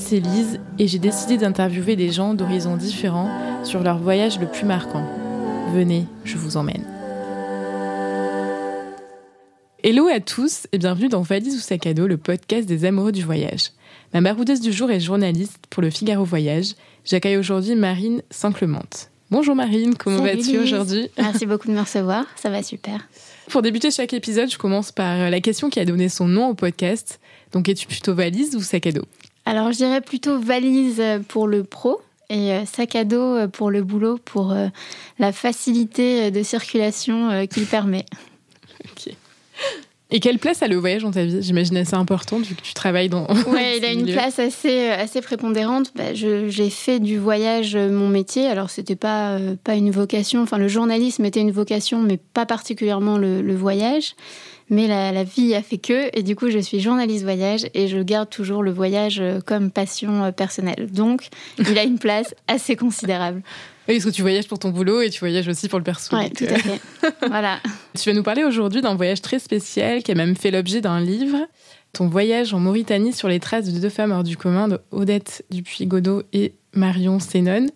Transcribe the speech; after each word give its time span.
c'est 0.00 0.18
Lise 0.18 0.58
et 0.78 0.88
j'ai 0.88 0.98
décidé 0.98 1.36
d'interviewer 1.36 1.94
des 1.94 2.10
gens 2.10 2.34
d'horizons 2.34 2.76
différents 2.76 3.30
sur 3.64 3.82
leur 3.82 3.98
voyage 3.98 4.40
le 4.40 4.46
plus 4.46 4.64
marquant. 4.64 5.04
Venez, 5.74 6.06
je 6.24 6.36
vous 6.36 6.56
emmène. 6.56 6.84
Hello 9.82 10.08
à 10.08 10.20
tous 10.20 10.66
et 10.72 10.78
bienvenue 10.78 11.08
dans 11.08 11.22
Valise 11.22 11.56
ou 11.56 11.60
sac 11.60 11.86
à 11.86 11.94
dos, 11.94 12.06
le 12.06 12.16
podcast 12.16 12.66
des 12.66 12.84
amoureux 12.84 13.12
du 13.12 13.22
voyage. 13.22 13.70
Ma 14.12 14.20
baroudeuse 14.20 14.60
du 14.60 14.72
jour 14.72 14.90
est 14.90 15.00
journaliste 15.00 15.58
pour 15.70 15.82
le 15.82 15.90
Figaro 15.90 16.24
Voyage. 16.24 16.74
J'accueille 17.04 17.36
aujourd'hui 17.36 17.74
Marine 17.74 18.22
Saint-Clemente. 18.30 19.10
Bonjour 19.30 19.54
Marine, 19.54 19.94
comment 19.94 20.22
vas-tu 20.22 20.58
aujourd'hui? 20.58 21.08
Merci 21.18 21.46
beaucoup 21.46 21.68
de 21.68 21.72
me 21.72 21.80
recevoir, 21.80 22.24
ça 22.36 22.50
va 22.50 22.62
super. 22.62 23.06
Pour 23.48 23.62
débuter 23.62 23.90
chaque 23.90 24.12
épisode, 24.12 24.50
je 24.50 24.58
commence 24.58 24.92
par 24.92 25.30
la 25.30 25.40
question 25.40 25.70
qui 25.70 25.78
a 25.78 25.84
donné 25.84 26.08
son 26.08 26.26
nom 26.26 26.48
au 26.48 26.54
podcast. 26.54 27.20
Donc 27.52 27.68
es-tu 27.68 27.86
plutôt 27.86 28.14
valise 28.14 28.56
ou 28.56 28.60
sac 28.60 28.86
à 28.86 28.92
dos? 28.92 29.06
Alors 29.50 29.72
je 29.72 29.78
dirais 29.78 30.00
plutôt 30.00 30.38
valise 30.38 31.02
pour 31.26 31.48
le 31.48 31.64
pro 31.64 32.00
et 32.28 32.52
euh, 32.52 32.64
sac 32.66 32.94
à 32.94 33.02
dos 33.02 33.48
pour 33.48 33.72
le 33.72 33.82
boulot, 33.82 34.16
pour 34.24 34.52
euh, 34.52 34.68
la 35.18 35.32
facilité 35.32 36.30
de 36.30 36.42
circulation 36.44 37.46
qu'il 37.48 37.66
permet. 37.66 38.06
Ok. 38.82 39.12
Et 40.12 40.20
quelle 40.20 40.38
place 40.38 40.62
a 40.62 40.68
le 40.68 40.76
voyage 40.76 41.02
dans 41.02 41.10
ta 41.10 41.24
vie? 41.24 41.42
J'imagine 41.42 41.76
assez 41.76 41.94
important 41.94 42.38
vu 42.38 42.54
que 42.54 42.62
tu 42.62 42.72
travailles 42.72 43.08
dans. 43.08 43.26
Oui, 43.46 43.74
il 43.76 43.84
a 43.84 43.92
une 43.92 44.06
place 44.06 44.38
assez, 44.38 44.88
assez 44.88 45.20
prépondérante. 45.20 45.92
Bah, 45.94 46.14
j'ai 46.14 46.70
fait 46.70 46.98
du 46.98 47.18
voyage 47.18 47.76
mon 47.76 48.08
métier. 48.08 48.46
Alors, 48.46 48.70
c'était 48.70 48.96
pas, 48.96 49.32
euh, 49.32 49.56
pas 49.62 49.74
une 49.74 49.90
vocation. 49.90 50.42
Enfin, 50.42 50.56
le 50.56 50.68
journalisme 50.68 51.26
était 51.26 51.40
une 51.40 51.52
vocation, 51.52 52.00
mais 52.00 52.16
pas 52.16 52.46
particulièrement 52.46 53.18
le, 53.18 53.42
le 53.42 53.54
voyage. 53.54 54.14
Mais 54.70 54.86
la, 54.86 55.12
la, 55.12 55.24
vie 55.24 55.54
a 55.54 55.62
fait 55.62 55.78
que. 55.78 56.16
Et 56.16 56.22
du 56.22 56.36
coup, 56.36 56.48
je 56.48 56.58
suis 56.58 56.80
journaliste 56.80 57.24
voyage 57.24 57.66
et 57.74 57.88
je 57.88 57.98
garde 57.98 58.30
toujours 58.30 58.62
le 58.62 58.70
voyage 58.70 59.22
comme 59.44 59.70
passion 59.70 60.32
personnelle. 60.32 60.88
Donc, 60.90 61.28
il 61.58 61.76
a 61.78 61.82
une 61.82 61.98
place 61.98 62.34
assez 62.48 62.76
considérable. 62.76 63.42
Oui, 63.88 63.96
parce 63.96 64.04
que 64.04 64.10
tu 64.10 64.22
voyages 64.22 64.46
pour 64.46 64.60
ton 64.60 64.70
boulot 64.70 65.00
et 65.00 65.10
tu 65.10 65.18
voyages 65.18 65.48
aussi 65.48 65.68
pour 65.68 65.80
le 65.80 65.84
perso. 65.84 66.16
Oui, 66.16 66.30
tout 66.30 66.44
à 66.44 66.58
fait. 66.58 66.80
voilà. 67.26 67.58
Tu 68.00 68.08
vas 68.08 68.14
nous 68.14 68.22
parler 68.22 68.44
aujourd'hui 68.44 68.82
d'un 68.82 68.94
voyage 68.94 69.20
très 69.20 69.40
spécial 69.40 70.04
qui 70.04 70.12
a 70.12 70.14
même 70.14 70.36
fait 70.36 70.52
l'objet 70.52 70.80
d'un 70.80 71.00
livre. 71.00 71.38
Ton 71.92 72.06
voyage 72.06 72.54
en 72.54 72.60
Mauritanie 72.60 73.12
sur 73.12 73.26
les 73.26 73.40
traces 73.40 73.68
de 73.68 73.80
deux 73.80 73.88
femmes 73.88 74.12
hors 74.12 74.22
du 74.22 74.36
commun, 74.36 74.68
de 74.68 74.78
Odette 74.92 75.44
Dupuis-Godot 75.50 76.22
et 76.32 76.54
Marion 76.72 77.18
Sénon. 77.18 77.66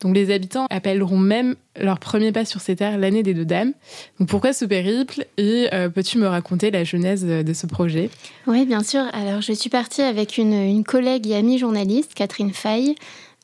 Donc 0.00 0.14
les 0.14 0.30
habitants 0.32 0.66
appelleront 0.70 1.18
même 1.18 1.54
leur 1.80 1.98
premier 1.98 2.32
pas 2.32 2.44
sur 2.44 2.60
ces 2.60 2.76
terres 2.76 2.98
l'année 2.98 3.22
des 3.22 3.34
deux 3.34 3.44
dames. 3.44 3.72
Donc 4.18 4.28
pourquoi 4.28 4.52
ce 4.52 4.64
périple? 4.64 5.26
Et 5.36 5.68
euh, 5.72 5.88
peux-tu 5.88 6.18
me 6.18 6.26
raconter 6.26 6.70
la 6.70 6.84
genèse 6.84 7.24
de 7.24 7.52
ce 7.52 7.66
projet? 7.66 8.10
Oui, 8.46 8.66
bien 8.66 8.82
sûr. 8.82 9.02
Alors 9.12 9.40
je 9.40 9.52
suis 9.52 9.70
partie 9.70 10.02
avec 10.02 10.38
une, 10.38 10.84
collègue 10.84 11.26
et 11.28 11.34
amie 11.34 11.58
journaliste, 11.58 12.14
Catherine 12.14 12.52
Faye, 12.52 12.94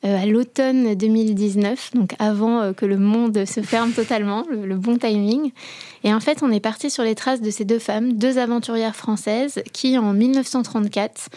euh, 0.05 0.21
à 0.21 0.25
l'automne 0.25 0.95
2019, 0.95 1.91
donc 1.93 2.13
avant 2.19 2.59
euh, 2.59 2.73
que 2.73 2.85
le 2.85 2.97
monde 2.97 3.45
se 3.45 3.61
ferme 3.61 3.91
totalement, 3.95 4.43
le, 4.49 4.75
bon 4.75 4.97
timing. 4.97 5.51
Et 6.03 6.13
en 6.13 6.19
fait, 6.19 6.43
on 6.43 6.51
est 6.51 6.59
parti 6.59 6.89
sur 6.89 7.03
les 7.03 7.15
traces 7.15 7.41
de 7.41 7.49
ces 7.49 7.63
deux 7.63 7.79
femmes, 7.79 8.13
deux 8.13 8.37
aventurières 8.37 8.95
françaises, 8.95 9.63
qui 9.71 9.97
en 9.97 10.13
1934 10.13 11.29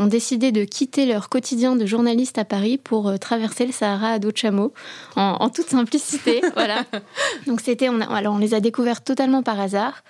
ont 0.00 0.06
décidé 0.06 0.50
de 0.50 0.64
quitter 0.64 1.06
leur 1.06 1.28
quotidien 1.28 1.76
de 1.76 1.86
journaliste 1.86 2.38
à 2.38 2.44
Paris 2.44 2.78
pour 2.78 3.08
euh, 3.08 3.16
traverser 3.16 3.66
le 3.66 3.72
Sahara 3.72 4.12
à 4.12 4.18
dos 4.18 4.32
de 4.32 4.36
chameau, 4.36 4.72
en, 5.16 5.48
toute 5.50 5.68
simplicité. 5.68 6.40
voilà. 6.54 6.84
Donc 7.46 7.60
c'était, 7.60 7.88
on, 7.88 8.00
alors 8.00 8.34
on 8.34 8.38
les 8.38 8.54
a 8.54 8.60
découvertes 8.60 9.04
totalement 9.04 9.42
par 9.42 9.60
hasard. 9.60 10.02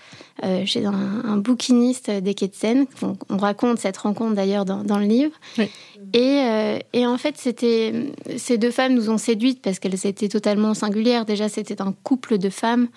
Euh, 0.43 0.65
chez 0.65 0.87
un, 0.87 0.95
un, 1.25 1.37
bouquiniste 1.37 2.11
des 2.11 2.33
quais 2.33 2.49
de 2.49 2.55
Seine. 2.55 2.87
On, 3.03 3.15
on 3.29 3.37
raconte 3.37 3.79
cette 3.79 3.99
rencontre 3.99 4.35
d'ailleurs 4.35 4.65
dans, 4.65 4.83
dans, 4.83 4.99
le 4.99 5.05
livre. 5.05 5.33
Oui. 5.59 5.69
Et, 6.15 6.43
euh, 6.47 6.79
et, 6.95 7.07
en 7.07 7.19
fait, 7.19 7.37
c'était 7.37 7.93
ces 8.39 8.57
deux 8.57 8.71
femmes 8.71 8.95
nous 8.95 9.11
ont 9.11 9.19
séduites 9.19 9.61
parce 9.61 9.79
qu'elles 9.79 10.07
étaient 10.07 10.29
totalement 10.29 10.73
singulières. 10.73 11.27
Déjà, 11.27 11.51
c'était 11.51 11.83
un 11.83 11.93
couple 12.05 12.39
de 12.39 12.49
femmes 12.49 12.89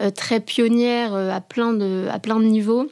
euh, 0.00 0.10
très 0.10 0.40
pionnières 0.40 1.14
à 1.14 1.40
plein 1.42 1.74
de 1.74 2.06
à 2.10 2.18
plein 2.18 2.40
de 2.40 2.44
niveaux. 2.44 2.88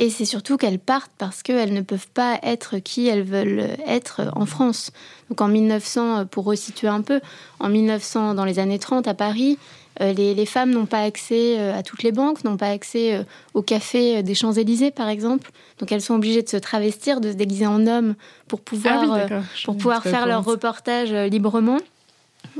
Et 0.00 0.08
c'est 0.08 0.24
surtout 0.24 0.56
qu'elles 0.56 0.78
partent 0.78 1.12
parce 1.18 1.42
qu'elles 1.42 1.74
ne 1.74 1.82
peuvent 1.82 2.08
pas 2.08 2.38
être 2.42 2.78
qui 2.78 3.06
elles 3.06 3.22
veulent 3.22 3.68
être 3.86 4.22
en 4.34 4.46
France. 4.46 4.92
Donc 5.28 5.42
en 5.42 5.48
1900, 5.48 6.24
pour 6.24 6.46
resituer 6.46 6.88
un 6.88 7.02
peu, 7.02 7.20
en 7.60 7.68
1900, 7.68 8.34
dans 8.34 8.46
les 8.46 8.58
années 8.58 8.78
30 8.78 9.06
à 9.06 9.12
Paris, 9.12 9.58
euh, 10.00 10.14
les, 10.14 10.34
les, 10.34 10.46
femmes 10.46 10.70
n'ont 10.70 10.86
pas 10.86 11.02
accès 11.02 11.58
euh, 11.58 11.76
à 11.76 11.82
toutes 11.82 12.02
les 12.02 12.12
banques, 12.12 12.44
n'ont 12.44 12.56
pas 12.56 12.70
accès 12.70 13.14
euh, 13.14 13.24
au 13.52 13.60
café 13.60 14.22
des 14.22 14.34
Champs-Élysées, 14.34 14.90
par 14.90 15.10
exemple. 15.10 15.50
Donc 15.78 15.92
elles 15.92 16.00
sont 16.00 16.14
obligées 16.14 16.42
de 16.42 16.48
se 16.48 16.56
travestir, 16.56 17.20
de 17.20 17.30
se 17.30 17.36
déguiser 17.36 17.66
en 17.66 17.86
homme 17.86 18.14
pour 18.48 18.62
pouvoir, 18.62 19.02
ah 19.02 19.26
oui, 19.28 19.36
pour 19.66 19.76
pouvoir 19.76 20.02
faire 20.02 20.26
leur 20.26 20.44
reportage 20.44 21.12
librement. 21.12 21.78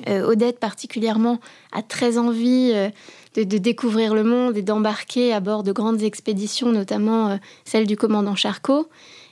Odette, 0.07 0.61
particulièrement, 0.61 1.41
a 1.73 1.83
très 1.83 2.19
envie 2.19 2.73
de, 3.35 3.59
découvrir 3.59 4.15
le 4.15 4.25
monde 4.25 4.57
et 4.57 4.63
d'embarquer 4.63 5.33
à 5.33 5.41
bord 5.41 5.63
de 5.63 5.73
grandes 5.73 6.03
expéditions, 6.03 6.73
notamment 6.73 7.39
celle 7.65 7.87
du 7.87 7.97
commandant 7.97 8.37
Charcot. 8.37 8.89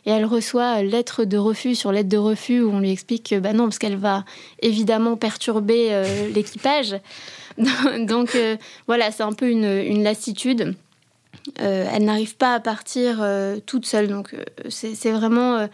Et 0.07 0.11
elle 0.11 0.25
reçoit 0.25 0.83
lettre 0.83 1.25
de 1.25 1.37
refus 1.37 1.75
sur 1.75 1.93
lettre 1.93 2.09
de 2.09 2.17
refus 2.17 2.63
où 2.63 2.71
on 2.71 2.81
lui 2.81 2.91
explique 2.91 3.31
que 3.31 3.39
bah 3.39 3.53
non, 3.53 3.65
parce 3.65 3.79
qu'elle 3.79 3.97
va 3.97 4.25
évidemment 4.63 5.17
perturber 5.17 6.03
l'équipage. 6.35 6.97
Donc 7.99 8.35
euh, 8.35 8.57
voilà, 8.87 9.11
c'est 9.11 9.23
un 9.23 9.33
peu 9.33 9.51
une, 9.51 10.03
lassitude. 10.03 10.75
Euh, 11.61 11.89
elle 11.93 12.05
n'arrive 12.05 12.37
pas 12.37 12.55
à 12.55 12.61
partir 12.61 13.19
euh, 13.21 13.59
toute 13.65 13.87
seule. 13.87 14.09
Donc 14.09 14.35
c'est 14.69 15.13
vraiment 15.13 15.69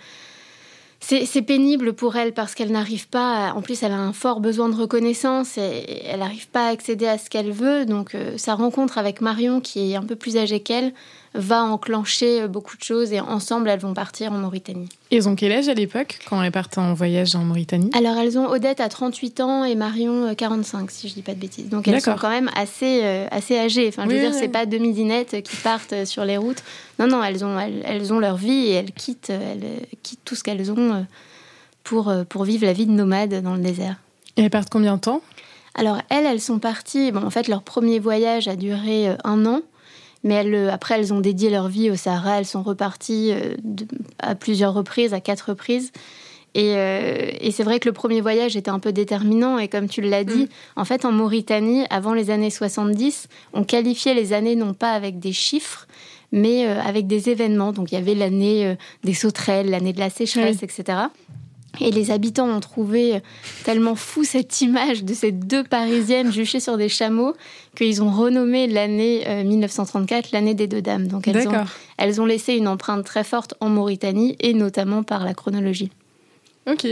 c'est 1.06 1.42
pénible 1.42 1.92
pour 1.92 2.16
elle 2.16 2.32
parce 2.32 2.54
qu'elle 2.54 2.72
n'arrive 2.72 3.08
pas. 3.08 3.52
En 3.54 3.62
plus, 3.62 3.82
elle 3.82 3.92
a 3.92 3.98
un 3.98 4.12
fort 4.12 4.40
besoin 4.40 4.68
de 4.68 4.74
reconnaissance 4.74 5.58
et 5.58 6.02
elle 6.06 6.20
n'arrive 6.20 6.48
pas 6.48 6.68
à 6.68 6.70
accéder 6.70 7.06
à 7.06 7.18
ce 7.18 7.28
qu'elle 7.28 7.52
veut. 7.52 7.84
Donc, 7.84 8.16
sa 8.36 8.54
rencontre 8.54 8.96
avec 8.96 9.20
Marion, 9.20 9.60
qui 9.60 9.92
est 9.92 9.96
un 9.96 10.04
peu 10.04 10.16
plus 10.16 10.38
âgée 10.38 10.60
qu'elle, 10.60 10.94
va 11.34 11.64
enclencher 11.64 12.46
beaucoup 12.46 12.76
de 12.76 12.82
choses 12.82 13.12
et 13.12 13.20
ensemble, 13.20 13.68
elles 13.68 13.80
vont 13.80 13.94
partir 13.94 14.32
en 14.32 14.36
Mauritanie. 14.36 14.88
Et 15.10 15.16
elles 15.16 15.28
ont 15.28 15.34
quel 15.34 15.52
âge 15.52 15.68
à 15.68 15.74
l'époque 15.74 16.18
quand 16.28 16.40
elles 16.42 16.52
partent 16.52 16.78
en 16.78 16.94
voyage 16.94 17.34
en 17.34 17.40
Mauritanie? 17.40 17.90
Alors, 17.94 18.16
elles 18.16 18.38
ont 18.38 18.48
Odette 18.48 18.80
à 18.80 18.88
38 18.88 19.40
ans 19.40 19.64
et 19.64 19.74
Marion 19.74 20.34
45, 20.34 20.90
si 20.90 21.08
je 21.08 21.14
dis 21.14 21.22
pas 21.22 21.34
de 21.34 21.40
bêtises. 21.40 21.68
Donc, 21.68 21.88
elles 21.88 22.00
sont 22.00 22.16
quand 22.20 22.30
même 22.30 22.50
assez, 22.54 23.00
euh, 23.02 23.26
assez 23.30 23.58
âgées. 23.58 23.88
Enfin, 23.88 24.04
je 24.04 24.10
veux 24.14 24.20
dire, 24.20 24.30
oui. 24.32 24.38
c'est 24.38 24.48
pas 24.48 24.66
deux 24.66 24.78
midinettes 24.78 25.42
qui 25.42 25.56
partent 25.56 26.04
sur 26.04 26.24
les 26.24 26.36
routes. 26.36 26.62
Non, 26.98 27.06
non, 27.08 27.22
elles 27.22 27.44
ont, 27.44 27.58
elles, 27.58 27.82
elles 27.84 28.12
ont 28.12 28.18
leur 28.18 28.36
vie 28.36 28.66
et 28.68 28.72
elles 28.72 28.92
quittent, 28.92 29.30
elles 29.30 29.86
quittent 30.02 30.24
tout 30.24 30.34
ce 30.34 30.44
qu'elles 30.44 30.70
ont 30.70 30.94
euh, 30.94 31.00
pour, 31.82 32.08
euh, 32.08 32.24
pour 32.24 32.44
vivre 32.44 32.66
la 32.66 32.72
vie 32.72 32.86
de 32.86 32.92
nomade 32.92 33.42
dans 33.42 33.54
le 33.54 33.62
désert. 33.62 33.96
Et 34.36 34.42
elles 34.42 34.50
partent 34.50 34.70
combien 34.70 34.96
de 34.96 35.00
temps? 35.00 35.20
Alors, 35.74 35.98
elles, 36.08 36.26
elles 36.26 36.40
sont 36.40 36.58
parties. 36.58 37.12
Bon, 37.12 37.24
en 37.24 37.30
fait, 37.30 37.48
leur 37.48 37.62
premier 37.62 37.98
voyage 37.98 38.48
a 38.48 38.56
duré 38.56 39.08
euh, 39.08 39.16
un 39.24 39.44
an. 39.46 39.60
Mais 40.24 40.34
elles, 40.34 40.70
après, 40.70 40.98
elles 40.98 41.12
ont 41.12 41.20
dédié 41.20 41.50
leur 41.50 41.68
vie 41.68 41.90
au 41.90 41.96
Sahara. 41.96 42.38
Elles 42.38 42.46
sont 42.46 42.62
reparties 42.62 43.30
euh, 43.32 43.54
à 44.18 44.34
plusieurs 44.34 44.74
reprises, 44.74 45.14
à 45.14 45.20
quatre 45.20 45.50
reprises. 45.50 45.92
Et, 46.54 46.74
euh, 46.76 47.30
et 47.40 47.50
c'est 47.50 47.64
vrai 47.64 47.80
que 47.80 47.88
le 47.88 47.92
premier 47.92 48.20
voyage 48.20 48.56
était 48.56 48.70
un 48.70 48.78
peu 48.78 48.92
déterminant. 48.92 49.58
Et 49.58 49.68
comme 49.68 49.88
tu 49.88 50.00
l'as 50.00 50.24
dit, 50.24 50.44
mmh. 50.44 50.48
en 50.76 50.84
fait, 50.84 51.04
en 51.04 51.12
Mauritanie, 51.12 51.84
avant 51.90 52.14
les 52.14 52.30
années 52.30 52.50
70, 52.50 53.28
on 53.52 53.64
qualifiait 53.64 54.14
les 54.14 54.32
années 54.32 54.54
non 54.56 54.72
pas 54.72 54.92
avec 54.92 55.18
des 55.18 55.32
chiffres, 55.32 55.86
mais 56.30 56.66
euh, 56.66 56.80
avec 56.80 57.06
des 57.06 57.28
événements. 57.28 57.72
Donc 57.72 57.90
il 57.92 57.96
y 57.96 57.98
avait 57.98 58.14
l'année 58.14 58.66
euh, 58.66 58.74
des 59.02 59.14
sauterelles, 59.14 59.70
l'année 59.70 59.92
de 59.92 59.98
la 60.00 60.10
sécheresse, 60.10 60.58
Oui. 60.62 60.68
etc. 60.70 60.98
Et 61.80 61.90
les 61.90 62.10
habitants 62.10 62.48
ont 62.48 62.60
trouvé 62.60 63.20
tellement 63.64 63.94
fou 63.94 64.24
cette 64.24 64.60
image 64.60 65.04
de 65.04 65.14
ces 65.14 65.32
deux 65.32 65.64
Parisiennes 65.64 66.32
juchées 66.32 66.60
sur 66.60 66.76
des 66.76 66.88
chameaux 66.88 67.34
qu'ils 67.76 68.02
ont 68.02 68.10
renommé 68.10 68.66
l'année 68.66 69.24
euh, 69.26 69.44
1934 69.44 70.32
l'année 70.32 70.54
des 70.54 70.66
deux 70.66 70.82
dames. 70.82 71.08
Donc 71.08 71.28
elles 71.28 71.48
ont, 71.48 71.64
elles 71.98 72.20
ont 72.20 72.26
laissé 72.26 72.54
une 72.54 72.68
empreinte 72.68 73.04
très 73.04 73.24
forte 73.24 73.54
en 73.60 73.68
Mauritanie 73.68 74.36
et 74.40 74.54
notamment 74.54 75.02
par 75.02 75.24
la 75.24 75.34
chronologie. 75.34 75.90
Ok. 76.66 76.86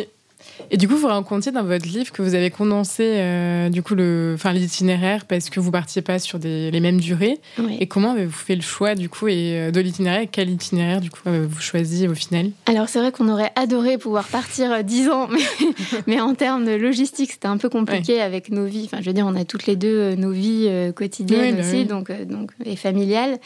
Et 0.70 0.76
du 0.76 0.88
coup, 0.88 0.96
vous 0.96 1.06
racontiez 1.06 1.52
dans 1.52 1.64
votre 1.64 1.86
livre 1.86 2.12
que 2.12 2.22
vous 2.22 2.34
avez 2.34 2.50
condensé 2.50 3.02
euh, 3.04 3.68
du 3.68 3.82
coup 3.82 3.94
le, 3.94 4.32
enfin 4.34 4.52
l'itinéraire 4.52 5.24
parce 5.26 5.50
que 5.50 5.60
vous 5.60 5.70
partiez 5.70 6.02
pas 6.02 6.18
sur 6.18 6.38
des, 6.38 6.70
les 6.70 6.80
mêmes 6.80 7.00
durées. 7.00 7.38
Oui. 7.58 7.76
Et 7.80 7.86
comment 7.86 8.12
avez-vous 8.12 8.32
fait 8.32 8.56
le 8.56 8.62
choix 8.62 8.94
du 8.94 9.08
coup 9.08 9.28
et 9.28 9.54
euh, 9.54 9.70
de 9.70 9.80
l'itinéraire? 9.80 10.26
Quel 10.30 10.50
itinéraire 10.50 11.00
du 11.00 11.10
coup 11.10 11.20
avez-vous 11.26 11.60
choisi 11.60 12.08
au 12.08 12.14
final? 12.14 12.50
Alors 12.66 12.88
c'est 12.88 12.98
vrai 13.00 13.12
qu'on 13.12 13.28
aurait 13.28 13.52
adoré 13.56 13.98
pouvoir 13.98 14.26
partir 14.28 14.72
euh, 14.72 14.82
10 14.82 15.08
ans, 15.10 15.28
mais, 15.28 15.66
mais 16.06 16.20
en 16.20 16.34
termes 16.34 16.64
de 16.64 16.72
logistique, 16.72 17.32
c'était 17.32 17.48
un 17.48 17.56
peu 17.56 17.68
compliqué 17.68 18.20
avec 18.20 18.50
nos 18.50 18.64
vies. 18.64 18.84
Enfin, 18.84 18.98
je 19.00 19.06
veux 19.06 19.12
dire, 19.12 19.26
on 19.26 19.36
a 19.36 19.44
toutes 19.44 19.66
les 19.66 19.76
deux 19.76 19.88
euh, 19.88 20.16
nos 20.16 20.30
vies 20.30 20.66
euh, 20.68 20.92
quotidiennes 20.92 21.56
Oui, 21.56 21.60
bah 21.60 21.66
aussi, 21.66 21.76
oui. 21.78 21.84
donc, 21.84 22.10
euh, 22.10 22.24
donc 22.24 22.52
et 22.64 22.76
familiales. 22.76 23.38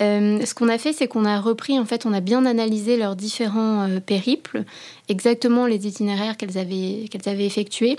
Euh, 0.00 0.44
ce 0.44 0.54
qu'on 0.54 0.68
a 0.68 0.78
fait, 0.78 0.92
c'est 0.92 1.08
qu'on 1.08 1.24
a 1.24 1.40
repris, 1.40 1.78
en 1.78 1.84
fait, 1.84 2.06
on 2.06 2.12
a 2.12 2.20
bien 2.20 2.46
analysé 2.46 2.96
leurs 2.96 3.16
différents 3.16 3.88
euh, 3.88 4.00
périples, 4.00 4.64
exactement 5.08 5.66
les 5.66 5.86
itinéraires 5.86 6.36
qu'elles 6.36 6.58
avaient, 6.58 7.06
qu'elles 7.10 7.28
avaient 7.28 7.46
effectués. 7.46 7.98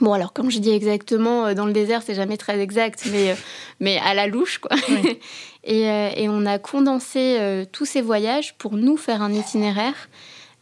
Bon, 0.00 0.12
alors, 0.12 0.32
comme 0.32 0.50
je 0.50 0.58
dis 0.58 0.70
exactement, 0.70 1.46
euh, 1.46 1.54
dans 1.54 1.66
le 1.66 1.72
désert, 1.72 2.02
c'est 2.02 2.14
jamais 2.14 2.36
très 2.36 2.60
exact, 2.60 3.08
mais, 3.10 3.34
mais 3.80 3.98
à 3.98 4.14
la 4.14 4.26
louche, 4.26 4.58
quoi. 4.58 4.76
Oui. 4.88 5.18
et, 5.64 5.82
et 5.82 6.28
on 6.28 6.46
a 6.46 6.58
condensé 6.58 7.66
tous 7.72 7.84
ces 7.84 8.00
voyages 8.00 8.54
pour 8.56 8.76
nous 8.76 8.96
faire 8.96 9.22
un 9.22 9.32
itinéraire 9.32 10.08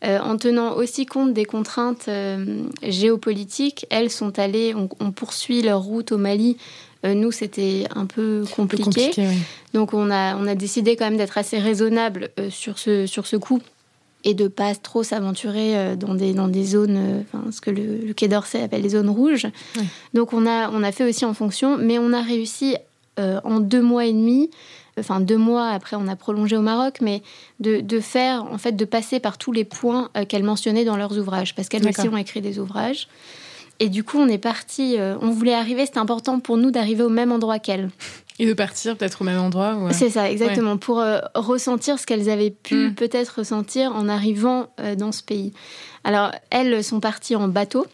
en 0.04 0.36
tenant 0.36 0.74
aussi 0.76 1.06
compte 1.06 1.32
des 1.32 1.44
contraintes 1.44 2.08
géopolitiques. 2.82 3.86
Elles 3.90 4.10
sont 4.10 4.38
allées, 4.38 4.74
on, 4.74 5.10
poursuit 5.10 5.62
leur 5.62 5.82
route 5.82 6.12
au 6.12 6.18
Mali. 6.18 6.56
nous, 7.04 7.32
c'était 7.32 7.84
un 7.94 8.06
peu 8.06 8.44
compliqué. 8.54 9.10
Donc, 9.74 9.94
on 9.94 10.10
a, 10.10 10.36
on 10.36 10.46
a 10.46 10.54
décidé 10.54 10.96
quand 10.96 11.04
même 11.04 11.16
d'être 11.16 11.38
assez 11.38 11.58
raisonnable 11.58 12.30
sur, 12.50 12.78
ce, 12.78 13.06
sur 13.06 13.26
ce 13.26 13.36
coup 13.36 13.60
et 14.24 14.34
de 14.34 14.48
pas 14.48 14.74
trop 14.74 15.02
s'aventurer 15.02 15.96
dans 15.96 16.14
des, 16.14 16.32
dans 16.32 16.48
des 16.48 16.64
zones, 16.64 17.22
enfin, 17.22 17.50
ce 17.50 17.60
que 17.60 17.70
le, 17.70 18.12
Quai 18.12 18.28
d'Orsay 18.28 18.62
appelle 18.62 18.82
les 18.82 18.90
zones 18.90 19.10
rouges. 19.10 19.48
Donc, 20.14 20.32
on 20.32 20.46
a, 20.46 20.70
on 20.70 20.82
a 20.84 20.92
fait 20.92 21.08
aussi 21.08 21.24
en 21.24 21.34
fonction, 21.34 21.76
mais 21.76 21.98
on 21.98 22.12
a 22.12 22.22
réussi 22.22 22.76
en 23.16 23.58
deux 23.58 23.82
mois 23.82 24.06
et 24.06 24.12
demi 24.12 24.48
enfin 24.98 25.20
deux 25.20 25.36
mois 25.36 25.68
après 25.68 25.96
on 25.96 26.08
a 26.08 26.16
prolongé 26.16 26.56
au 26.56 26.62
Maroc, 26.62 26.98
mais 27.00 27.22
de, 27.60 28.00
faire, 28.00 28.44
en 28.44 28.58
fait, 28.58 28.72
de 28.72 28.84
passer 28.84 29.20
par 29.20 29.38
tous 29.38 29.52
les 29.52 29.64
points 29.64 30.10
euh, 30.16 30.24
qu'elles 30.24 30.44
mentionnaient 30.44 30.84
dans 30.84 30.96
leurs 30.96 31.18
ouvrages, 31.18 31.54
parce 31.54 31.68
qu'elles 31.68 31.86
aussi 31.86 32.08
ont 32.08 32.16
écrit 32.16 32.40
des 32.40 32.58
ouvrages. 32.58 33.08
Et 33.80 33.88
du 33.88 34.02
coup, 34.02 34.18
on 34.18 34.28
est 34.28 34.38
parti, 34.38 34.96
euh, 34.98 35.16
on 35.20 35.30
voulait 35.30 35.54
arriver, 35.54 35.86
c'était 35.86 35.98
important 35.98 36.40
pour 36.40 36.56
nous 36.56 36.70
d'arriver 36.70 37.04
au 37.04 37.08
même 37.08 37.30
endroit 37.30 37.58
qu'elles. 37.58 37.90
Et 38.40 38.46
de 38.46 38.52
partir 38.52 38.96
peut-être 38.96 39.22
au 39.22 39.24
même 39.24 39.40
endroit 39.40 39.76
C'est 39.92 40.10
ça, 40.10 40.30
exactement, 40.30 40.76
pour 40.76 41.00
euh, 41.00 41.18
ressentir 41.34 41.98
ce 41.98 42.06
qu'elles 42.06 42.30
avaient 42.30 42.50
pu 42.50 42.88
mm. 42.88 42.94
peut-être 42.94 43.38
ressentir 43.38 43.94
en 43.94 44.08
arrivant 44.08 44.68
dans 44.96 45.10
ce 45.10 45.22
pays. 45.22 45.52
Alors, 46.04 46.30
elles 46.50 46.84
sont 46.84 47.00
parties 47.00 47.34
en 47.34 47.48
bateau. 47.48 47.86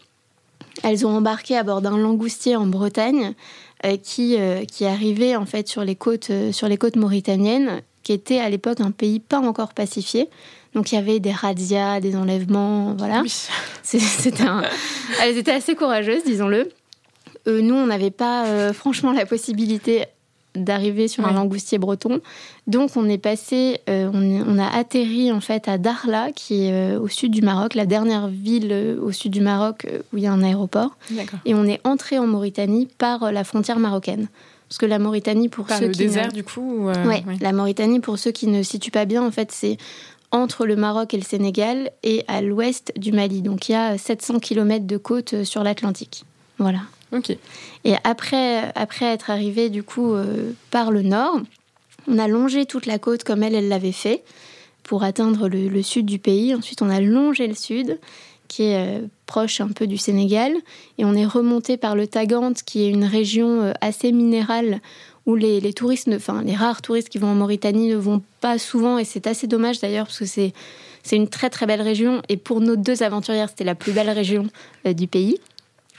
Elles 0.83 1.05
ont 1.05 1.09
embarqué 1.09 1.57
à 1.57 1.63
bord 1.63 1.81
d'un 1.81 1.97
langoustier 1.97 2.55
en 2.55 2.65
Bretagne. 2.65 3.33
Euh, 3.83 3.97
qui, 4.01 4.37
euh, 4.39 4.63
qui 4.63 4.85
arrivait 4.85 5.35
en 5.35 5.45
fait 5.45 5.67
sur 5.67 5.83
les 5.83 5.95
côtes, 5.95 6.29
euh, 6.29 6.53
sur 6.53 6.69
les 6.69 6.77
côtes 6.77 6.95
mauritaniennes, 6.95 7.81
qui 8.03 8.13
était 8.13 8.39
à 8.39 8.49
l'époque 8.49 8.79
un 8.79 8.91
pays 8.91 9.19
pas 9.19 9.39
encore 9.39 9.73
pacifié. 9.73 10.29
Donc 10.73 10.91
il 10.91 10.95
y 10.95 10.97
avait 10.97 11.19
des 11.19 11.33
razzias, 11.33 11.99
des 11.99 12.15
enlèvements, 12.15 12.95
voilà. 12.97 13.21
C'était 13.83 14.43
un... 14.43 14.63
Elles 15.21 15.37
étaient 15.37 15.51
assez 15.51 15.75
courageuses, 15.75 16.23
disons-le. 16.23 16.69
nous, 17.47 17.75
on 17.75 17.87
n'avait 17.87 18.11
pas 18.11 18.73
franchement 18.73 19.11
la 19.11 19.25
possibilité 19.25 20.05
d'arriver 20.55 21.07
sur 21.07 21.25
un 21.25 21.33
langoustier 21.33 21.77
breton. 21.77 22.21
Donc 22.67 22.91
on 22.95 23.07
est 23.07 23.17
passé, 23.17 23.79
euh, 23.89 24.09
on, 24.13 24.57
a 24.57 24.67
atterri 24.67 25.31
en 25.31 25.41
fait 25.41 25.67
à 25.67 25.77
Darla, 25.77 26.31
qui 26.31 26.65
est 26.65 26.73
euh, 26.73 26.99
au 26.99 27.07
sud 27.07 27.31
du 27.31 27.41
Maroc, 27.41 27.75
la 27.75 27.85
dernière 27.85 28.27
ville 28.27 28.69
euh, 28.71 28.99
au 29.01 29.11
sud 29.11 29.31
du 29.31 29.41
Maroc 29.41 29.87
où 30.13 30.17
il 30.17 30.23
y 30.23 30.27
a 30.27 30.31
un 30.31 30.41
aéroport. 30.41 30.97
Et 31.45 31.53
on 31.53 31.65
est 31.65 31.79
entré 31.83 32.17
en 32.17 32.27
Mauritanie 32.27 32.87
par 32.97 33.31
la 33.31 33.43
frontière 33.43 33.79
marocaine. 33.79 34.27
Parce 34.67 34.79
que 34.79 34.87
la 34.87 34.97
Mauritanie, 34.97 35.47
pour 35.47 35.67
par 35.67 35.77
ceux 35.77 35.87
le 35.87 35.91
qui 35.91 35.99
désert 35.99 36.31
du 36.31 36.43
coup. 36.43 36.87
Ouais, 36.87 37.23
la 37.39 37.51
Mauritanie, 37.51 37.99
pour 37.99 38.17
ceux 38.17 38.31
qui 38.31 38.47
ne 38.47 38.63
situent 38.63 38.89
pas 38.89 39.05
bien, 39.05 39.23
en 39.23 39.29
fait, 39.29 39.51
c'est 39.51 39.77
entre 40.31 40.65
le 40.65 40.75
Maroc 40.75 41.13
et 41.13 41.17
le 41.17 41.23
Sénégal 41.23 41.91
et 42.03 42.25
à 42.27 42.41
l'ouest 42.41 42.91
du 42.97 43.11
Mali. 43.11 43.41
Donc 43.43 43.69
il 43.69 43.73
y 43.73 43.75
a 43.75 43.97
700 43.97 44.39
km 44.39 44.85
de 44.85 44.97
côte 44.97 45.43
sur 45.43 45.63
l'Atlantique. 45.63 46.25
Voilà. 46.57 46.79
Et 47.83 47.95
après, 48.03 48.71
après 48.75 49.05
être 49.05 49.29
arrivé 49.29 49.69
du 49.69 49.83
coup 49.83 50.13
euh, 50.13 50.51
par 50.71 50.91
le 50.91 51.01
nord, 51.01 51.39
on 52.07 52.19
a 52.19 52.27
longé 52.27 52.65
toute 52.65 52.85
la 52.85 52.99
côte 52.99 53.23
comme 53.23 53.43
elle, 53.43 53.55
elle 53.55 53.69
l'avait 53.69 53.91
fait 53.91 54.23
pour 54.83 55.03
atteindre 55.03 55.47
le, 55.47 55.81
sud 55.81 56.05
du 56.05 56.19
pays. 56.19 56.53
Ensuite, 56.53 56.81
on 56.81 56.89
a 56.89 57.01
longé 57.01 57.47
le 57.47 57.55
sud, 57.55 57.99
qui 58.47 58.63
est 58.63 58.77
euh, 58.77 59.07
proche 59.25 59.59
un 59.61 59.69
peu 59.69 59.87
du 59.87 59.97
Sénégal, 59.97 60.53
et 60.99 61.05
on 61.05 61.15
est 61.15 61.25
remonté 61.25 61.77
par 61.77 61.95
le 61.95 62.05
Tagant, 62.05 62.53
qui 62.53 62.83
est 62.83 62.89
une 62.89 63.05
région 63.05 63.61
euh, 63.61 63.71
assez 63.81 64.11
minérale 64.11 64.81
où 65.25 65.33
les, 65.35 65.59
les, 65.59 65.73
touristes, 65.73 66.07
enfin 66.13 66.43
les 66.43 66.53
rares 66.53 66.83
touristes 66.83 67.09
qui 67.09 67.17
vont 67.17 67.29
en 67.29 67.35
Mauritanie 67.35 67.89
ne 67.89 67.95
vont 67.95 68.21
pas 68.41 68.59
souvent, 68.59 68.99
et 68.99 69.05
c'est 69.05 69.25
assez 69.25 69.47
dommage 69.47 69.79
d'ailleurs 69.79 70.05
parce 70.05 70.19
que 70.19 70.25
c'est 70.25 70.53
c'est 71.01 71.15
une 71.15 71.29
très 71.29 71.51
très 71.51 71.67
belle 71.67 71.83
région, 71.83 72.23
et 72.29 72.37
pour 72.37 72.61
nos 72.61 72.75
deux 72.75 73.03
aventurières, 73.03 73.49
c'était 73.49 73.63
la 73.63 73.75
plus 73.75 73.91
belle 73.91 74.09
région 74.09 74.47
du 74.85 75.07
pays. 75.07 75.39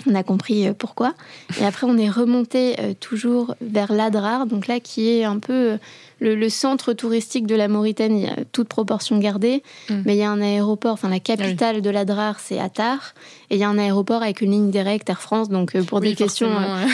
On 0.04 0.14
a 0.14 0.22
compris 0.22 0.68
euh, 0.68 0.74
pourquoi. 0.76 1.14
Et 1.60 1.64
après, 1.64 1.86
on 1.86 1.96
est 1.96 2.10
remonté 2.10 2.78
euh, 2.78 2.92
toujours 2.98 3.54
vers 3.60 3.92
l'Adrar, 3.92 4.46
donc 4.46 4.66
là, 4.66 4.78
qui 4.78 5.08
est 5.08 5.24
un 5.24 5.38
peu 5.38 5.52
euh, 5.52 5.78
le, 6.20 6.48
centre 6.48 6.92
touristique 6.92 7.46
de 7.46 7.54
la 7.54 7.68
Mauritanie, 7.68 8.28
toute 8.52 8.68
proportion 8.68 9.18
gardée. 9.18 9.62
Mm. 9.88 9.94
Mais 10.04 10.16
il 10.16 10.18
y 10.18 10.22
a 10.22 10.30
un 10.30 10.40
aéroport, 10.42 10.92
enfin, 10.92 11.08
la 11.08 11.20
capitale 11.20 11.80
de 11.80 11.90
l'Adrar, 11.90 12.40
c'est 12.40 12.58
Attar. 12.58 13.14
Et 13.50 13.56
il 13.56 13.60
y 13.60 13.64
a 13.64 13.68
un 13.68 13.78
aéroport 13.78 14.22
avec 14.22 14.42
une 14.42 14.50
ligne 14.50 14.70
directe 14.70 15.08
Air 15.08 15.22
France. 15.22 15.48
Donc, 15.48 15.76
pour 15.84 16.00
des 16.00 16.14
questions 16.14 16.50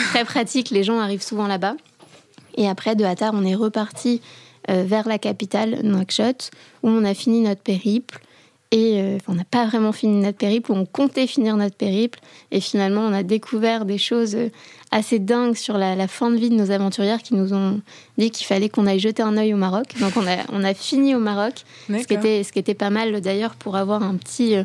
très 0.09 0.23
pratiques, 0.23 0.69
les 0.69 0.83
gens 0.83 0.99
arrivent 0.99 1.23
souvent 1.23 1.47
là-bas. 1.47 1.75
Et 2.55 2.69
après, 2.69 2.95
de 2.95 3.03
Attar, 3.03 3.33
on 3.33 3.43
est 3.43 3.55
reparti 3.55 4.21
vers 4.69 5.07
la 5.09 5.17
capitale, 5.17 5.79
Nouakchott, 5.83 6.51
où 6.83 6.89
on 6.89 7.03
a 7.03 7.13
fini 7.13 7.41
notre 7.41 7.61
périple. 7.61 8.21
Et 8.73 8.99
euh, 8.99 9.19
on 9.27 9.35
n'a 9.35 9.43
pas 9.43 9.67
vraiment 9.67 9.91
fini 9.91 10.19
notre 10.19 10.39
périple, 10.39 10.71
on 10.71 10.83
comptait 10.83 11.27
finir 11.27 11.57
notre 11.57 11.75
périple. 11.75 12.17
Et 12.49 12.59
finalement, 12.59 13.01
on 13.01 13.13
a 13.13 13.21
découvert 13.21 13.85
des 13.85 13.99
choses 13.99 14.33
euh, 14.33 14.49
assez 14.89 15.19
dingues 15.19 15.55
sur 15.55 15.77
la, 15.77 16.07
fin 16.07 16.31
de 16.31 16.37
vie 16.37 16.49
de 16.49 16.55
nos 16.55 16.71
aventurières 16.71 17.21
qui 17.21 17.35
nous 17.35 17.53
ont 17.53 17.81
dit 18.17 18.31
qu'il 18.31 18.47
fallait 18.47 18.69
qu'on 18.69 18.87
aille 18.87 18.97
jeter 18.97 19.21
un 19.21 19.37
œil 19.37 19.53
au 19.53 19.57
Maroc. 19.57 19.93
Donc 19.99 20.17
on 20.17 20.25
a, 20.25 20.37
on 20.51 20.63
a 20.63 20.73
fini 20.73 21.13
au 21.13 21.19
Maroc, 21.19 21.53
ce 21.87 22.07
qui, 22.07 22.15
était, 22.15 22.43
ce 22.43 22.51
qui 22.51 22.57
était 22.57 22.73
pas 22.73 22.89
mal 22.89 23.21
d'ailleurs 23.21 23.53
pour 23.53 23.75
avoir 23.75 24.01
un 24.01 24.15
petit, 24.15 24.55
euh, 24.55 24.63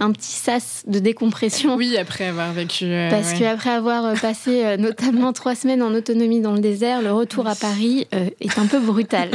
un 0.00 0.10
petit 0.12 0.32
sas 0.32 0.84
de 0.86 0.98
décompression. 0.98 1.74
Oui, 1.76 1.98
après 1.98 2.28
avoir 2.28 2.54
vécu. 2.54 2.86
Parce 3.10 3.34
qu'après 3.34 3.72
avoir 3.72 4.18
passé 4.18 4.78
notamment 4.78 5.34
trois 5.34 5.54
semaines 5.54 5.82
en 5.82 5.92
autonomie 5.92 6.40
dans 6.40 6.54
le 6.54 6.60
désert, 6.60 7.02
le 7.02 7.12
retour 7.12 7.46
à 7.46 7.54
Paris 7.54 8.06
est 8.12 8.58
un 8.58 8.64
peu 8.66 8.80
brutal. 8.80 9.28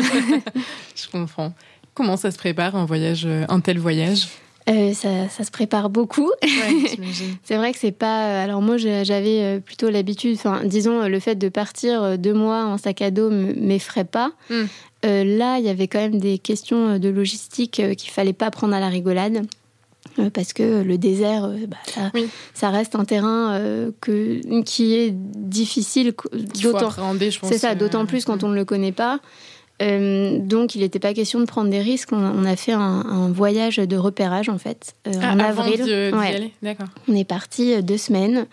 Je 0.96 1.08
comprends. 1.12 1.54
Comment 1.96 2.18
ça 2.18 2.30
se 2.30 2.38
prépare 2.38 2.76
un 2.76 2.86
voyage, 2.86 3.24
euh, 3.26 3.46
un 3.48 3.62
tel 3.62 3.80
voyage? 3.80 4.28
Euh, 4.68 4.94
ça, 4.94 5.30
ça, 5.30 5.46
se 5.46 5.52
prépare 5.52 5.90
beaucoup. 5.90 6.30
c'est 7.44 7.56
vrai 7.56 7.72
que 7.72 7.80
c'est 7.80 7.94
pas. 7.94 8.26
Euh, 8.26 8.44
alors 8.44 8.62
moi, 8.62 8.76
j'avais 8.78 9.62
plutôt 9.62 9.90
l'habitude. 9.90 10.36
Enfin, 10.36 10.62
disons, 10.66 11.08
le 11.08 11.20
fait 11.22 11.36
de 11.36 11.48
partir 11.48 12.18
deux 12.18 12.34
mois 12.34 12.66
en 12.66 12.78
sac 12.78 13.02
à 13.02 13.12
dos 13.12 13.30
m'effraie 13.30 14.04
pas. 14.04 14.34
Hmm. 14.50 14.66
là, 15.04 15.58
il 15.60 15.66
y 15.66 15.70
avait 15.70 15.88
quand 15.88 16.00
même 16.00 16.20
des 16.20 16.38
questions 16.38 17.00
de 17.00 17.10
logistique 17.10 17.82
qu'il 17.96 18.12
fallait 18.12 18.34
pas 18.34 18.52
prendre 18.52 18.76
à 18.76 18.82
la 18.82 18.90
rigolade. 18.90 19.46
Parce 20.34 20.54
que 20.54 20.82
le 20.82 20.98
désert, 20.98 21.50
bah, 21.68 22.12
ça, 22.54 22.70
reste 22.70 22.96
un 22.96 23.06
terrain 23.06 23.60
que, 24.02 24.62
qui 24.64 24.96
est 24.96 25.12
difficile. 25.12 26.14
D'autant, 26.62 26.92
c'est 27.44 27.58
ça, 27.58 27.76
d'autant 27.76 28.06
plus 28.06 28.26
quand 28.26 28.44
on 28.44 28.50
ne 28.50 28.56
le 28.56 28.66
connaît 28.66 28.92
pas. 28.92 29.22
Euh, 29.82 30.40
donc, 30.40 30.76
il 30.76 30.82
n'était 30.82 31.00
pas 31.00 31.14
question 31.14 31.40
de 31.40 31.46
prendre 31.46 31.70
des 31.70 31.82
risques. 31.82 32.12
On, 32.12 32.46
a 32.46 32.56
fait 32.56 32.72
un, 32.72 33.32
voyage 33.32 33.78
de 33.78 33.98
repérage, 33.98 34.50
en 34.50 34.58
fait, 34.58 34.94
euh, 35.08 35.12
ah, 35.22 35.34
en 35.34 35.40
avril. 35.40 35.82
Ouais. 36.14 36.52
D'accord. 36.62 36.88
On 37.08 37.16
est 37.16 37.26
parti 37.26 37.74
euh, 37.74 37.82
deux 37.82 37.98
semaines 37.98 38.48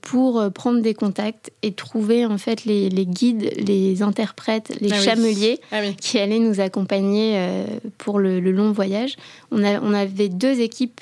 pour 0.00 0.50
prendre 0.52 0.80
des 0.80 0.94
contacts 0.94 1.52
et 1.62 1.70
trouver, 1.70 2.26
en 2.26 2.38
fait, 2.38 2.64
les, 2.64 2.88
guides, 3.06 3.52
les 3.56 4.02
interprètes, 4.02 4.72
les 4.80 4.92
ah 4.92 4.98
chameliers 4.98 5.60
ah 5.70 5.82
qui 6.00 6.18
allaient 6.18 6.40
nous 6.40 6.58
accompagner 6.58 7.40
pour 7.96 8.18
le, 8.18 8.40
long 8.40 8.72
voyage. 8.72 9.14
On, 9.52 9.62
a, 9.62 9.80
on 9.80 9.94
avait 9.94 10.28
deux 10.28 10.58
équipes 10.58 11.00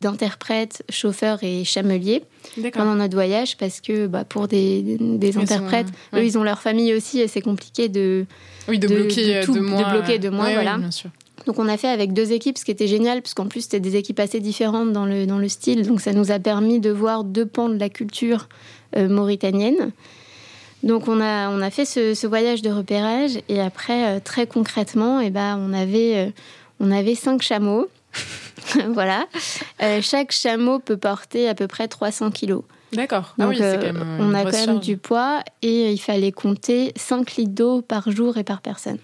d'interprètes, 0.00 0.82
chauffeurs 0.88 1.42
et 1.42 1.64
chameliers 1.64 2.22
pendant 2.72 2.94
notre 2.94 3.14
voyage 3.14 3.56
parce 3.56 3.80
que 3.80 4.06
bah, 4.06 4.24
pour 4.24 4.48
des, 4.48 4.96
des 4.98 5.36
interprètes, 5.36 5.88
eux, 6.14 6.24
ils 6.24 6.38
ont 6.38 6.42
leur 6.42 6.60
famille 6.60 6.94
aussi 6.94 7.20
et 7.20 7.28
c'est 7.28 7.42
compliqué 7.42 7.88
de, 7.88 8.24
oui, 8.68 8.78
de, 8.78 8.88
bloquer 8.88 9.40
de, 9.46 9.60
moi. 9.60 9.82
De 9.82 9.90
bloquer 9.90 10.18
de 10.18 10.28
moi, 10.30 10.50
voilà. 10.52 10.78
Donc 11.46 11.58
on 11.58 11.68
a 11.68 11.76
fait 11.76 11.88
avec 11.88 12.12
deux 12.12 12.32
équipes, 12.32 12.58
ce 12.58 12.64
qui 12.64 12.70
était 12.70 12.86
génial, 12.86 13.22
puisqu'en 13.22 13.46
plus 13.46 13.62
c'était 13.62 13.80
des 13.80 13.96
équipes 13.96 14.20
assez 14.20 14.40
différentes 14.40 14.92
dans 14.92 15.06
le, 15.06 15.26
dans 15.26 15.38
le 15.38 15.48
style. 15.48 15.86
Donc 15.86 16.00
ça 16.00 16.12
nous 16.12 16.30
a 16.30 16.38
permis 16.38 16.80
de 16.80 16.90
voir 16.90 17.24
deux 17.24 17.46
pans 17.46 17.68
de 17.68 17.78
la 17.78 17.88
culture 17.88 18.48
euh, 18.96 19.08
mauritanienne. 19.08 19.92
Donc 20.82 21.08
on 21.08 21.20
a, 21.20 21.50
on 21.50 21.60
a 21.60 21.70
fait 21.70 21.84
ce, 21.84 22.26
voyage 22.26 22.62
de 22.62 22.70
repérage 22.70 23.38
et 23.48 23.60
après, 23.60 24.16
euh, 24.16 24.20
très 24.22 24.46
concrètement, 24.46 25.20
eh 25.20 25.30
ben, 25.30 25.58
on, 25.58 25.72
avait, 25.72 26.16
euh, 26.16 26.30
on 26.80 26.90
avait 26.90 27.14
cinq 27.14 27.42
chameaux. 27.42 27.88
voilà. 28.88 29.26
chaque 30.02 30.32
chameau 30.32 30.78
peut 30.78 30.96
porter 30.96 31.48
à 31.48 31.54
peu 31.54 31.66
près 31.66 31.88
300 31.88 32.30
kilos. 32.30 32.62
D'accord. 32.92 33.34
Ah 33.38 33.46
Donc, 33.46 33.60
euh, 33.60 33.92
on 34.18 34.34
a 34.34 34.44
quand 34.44 34.66
même 34.66 34.80
du 34.80 34.96
poids 34.96 35.42
et 35.62 35.92
il 35.92 35.98
fallait 35.98 36.32
compter 36.32 36.92
5 36.96 37.36
litres 37.36 37.52
d'eau 37.52 37.82
par 37.82 38.10
jour 38.10 38.36
et 38.36 38.44
par 38.44 38.60
personne. 38.60 38.98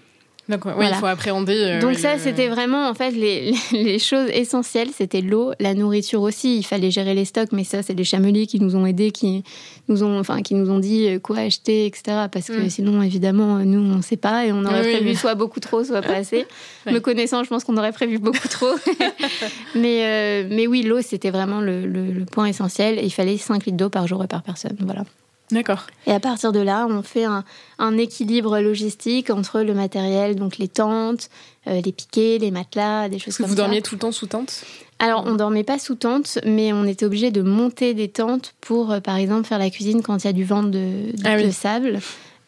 Donc, 0.49 0.65
oui, 0.65 0.85
il 0.87 0.95
faut 0.95 1.05
appréhender. 1.05 1.57
Euh, 1.57 1.81
Donc, 1.81 1.95
ça, 1.95 2.17
c'était 2.17 2.47
vraiment, 2.47 2.87
en 2.89 2.93
fait, 2.93 3.11
les, 3.11 3.53
les 3.71 3.99
choses 3.99 4.29
essentielles. 4.31 4.89
C'était 4.95 5.21
l'eau, 5.21 5.51
la 5.59 5.73
nourriture 5.73 6.21
aussi. 6.21 6.57
Il 6.57 6.63
fallait 6.63 6.91
gérer 6.91 7.13
les 7.13 7.25
stocks, 7.25 7.51
mais 7.51 7.63
ça, 7.63 7.83
c'est 7.83 7.93
les 7.93 8.03
chameliers 8.03 8.47
qui 8.47 8.59
nous 8.59 8.75
ont 8.75 8.85
aidés, 8.85 9.11
qui 9.11 9.43
nous 9.89 10.03
ont, 10.03 10.17
enfin, 10.19 10.41
qui 10.41 10.55
nous 10.55 10.69
ont 10.69 10.79
dit 10.79 11.07
euh, 11.07 11.19
quoi 11.19 11.39
acheter, 11.39 11.85
etc. 11.85 12.27
Parce 12.31 12.47
que 12.47 12.65
mm. 12.65 12.69
sinon, 12.69 13.01
évidemment, 13.01 13.59
nous, 13.59 13.79
on 13.79 13.97
ne 13.97 14.01
sait 14.01 14.17
pas 14.17 14.45
et 14.45 14.51
on 14.51 14.63
aurait 14.63 14.81
prévu 14.81 15.15
soit 15.15 15.35
beaucoup 15.35 15.59
trop, 15.59 15.83
soit 15.83 16.01
pas 16.01 16.15
assez. 16.15 16.45
Me 16.85 16.99
connaissant, 16.99 17.43
je 17.43 17.49
pense 17.49 17.63
qu'on 17.63 17.77
aurait 17.77 17.91
prévu 17.91 18.17
beaucoup 18.17 18.47
trop. 18.47 18.75
mais, 19.75 20.05
euh, 20.05 20.47
mais 20.49 20.67
oui, 20.67 20.83
l'eau, 20.83 21.01
c'était 21.01 21.31
vraiment 21.31 21.59
le, 21.59 21.85
le, 21.85 22.25
point 22.25 22.45
essentiel. 22.45 22.99
Et 22.99 23.05
il 23.05 23.11
fallait 23.11 23.37
5 23.37 23.65
litres 23.65 23.77
d'eau 23.77 23.89
par 23.89 24.07
jour 24.07 24.23
et 24.23 24.27
par 24.27 24.43
personne. 24.43 24.77
Voilà. 24.79 25.03
D'accord. 25.51 25.87
Et 26.05 26.11
à 26.11 26.19
partir 26.19 26.51
de 26.51 26.59
là, 26.59 26.87
on 26.89 27.01
fait 27.03 27.25
un, 27.25 27.97
équilibre 27.97 28.59
logistique 28.59 29.29
entre 29.29 29.61
le 29.61 29.73
matériel, 29.73 30.35
donc 30.35 30.57
les 30.57 30.67
tentes, 30.67 31.29
euh, 31.67 31.79
les 31.81 31.91
piquets, 31.91 32.37
les 32.39 32.51
matelas, 32.51 33.07
des 33.07 33.17
choses 33.17 33.37
comme 33.37 33.45
ça. 33.45 33.49
Vous 33.49 33.55
dormiez 33.55 33.81
tout 33.81 33.95
le 33.95 33.99
temps 33.99 34.11
sous 34.11 34.27
tente? 34.27 34.63
Alors, 34.99 35.23
on 35.25 35.35
dormait 35.35 35.63
pas 35.63 35.79
sous 35.79 35.95
tente, 35.95 36.39
mais 36.45 36.73
on 36.73 36.83
était 36.83 37.05
obligé 37.05 37.31
de 37.31 37.41
monter 37.41 37.93
des 37.93 38.09
tentes 38.09 38.55
pour, 38.59 38.91
euh, 38.91 38.99
par 38.99 39.15
exemple, 39.15 39.47
faire 39.47 39.59
la 39.59 39.69
cuisine 39.69 40.01
quand 40.01 40.23
il 40.23 40.27
y 40.27 40.29
a 40.29 40.33
du 40.33 40.43
vent 40.43 40.63
de, 40.63 41.13
ah 41.23 41.37
sable. 41.51 41.99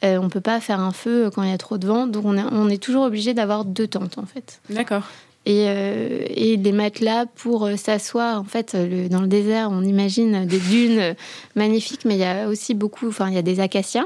Euh, 0.03 0.17
on 0.17 0.29
peut 0.29 0.41
pas 0.41 0.59
faire 0.59 0.79
un 0.79 0.91
feu 0.91 1.29
quand 1.33 1.43
il 1.43 1.49
y 1.49 1.53
a 1.53 1.57
trop 1.57 1.77
de 1.77 1.85
vent, 1.85 2.07
donc 2.07 2.25
on 2.25 2.37
on 2.37 2.69
est 2.69 2.81
toujours 2.81 3.03
obligé 3.03 3.33
d'avoir 3.33 3.65
deux 3.65 3.87
tentes 3.87 4.17
en 4.17 4.25
fait. 4.25 4.61
D'accord. 4.69 5.03
Et, 5.49 5.65
euh, 5.67 6.27
et, 6.29 6.57
des 6.57 6.71
matelas 6.71 7.25
pour 7.25 7.65
euh, 7.65 7.75
s'asseoir. 7.75 8.39
En 8.39 8.43
fait, 8.43 8.75
dans 9.09 9.21
le 9.21 9.27
désert, 9.27 9.69
on 9.71 9.81
imagine 9.81 10.45
des 10.45 10.59
dunes 10.59 11.15
magnifiques, 11.55 12.05
mais 12.05 12.13
il 12.13 12.19
y 12.19 12.23
a 12.23 12.47
aussi 12.47 12.75
beaucoup, 12.75 13.07
enfin, 13.07 13.29
il 13.29 13.33
y 13.33 13.37
a 13.39 13.41
des 13.41 13.59
acacias. 13.59 14.05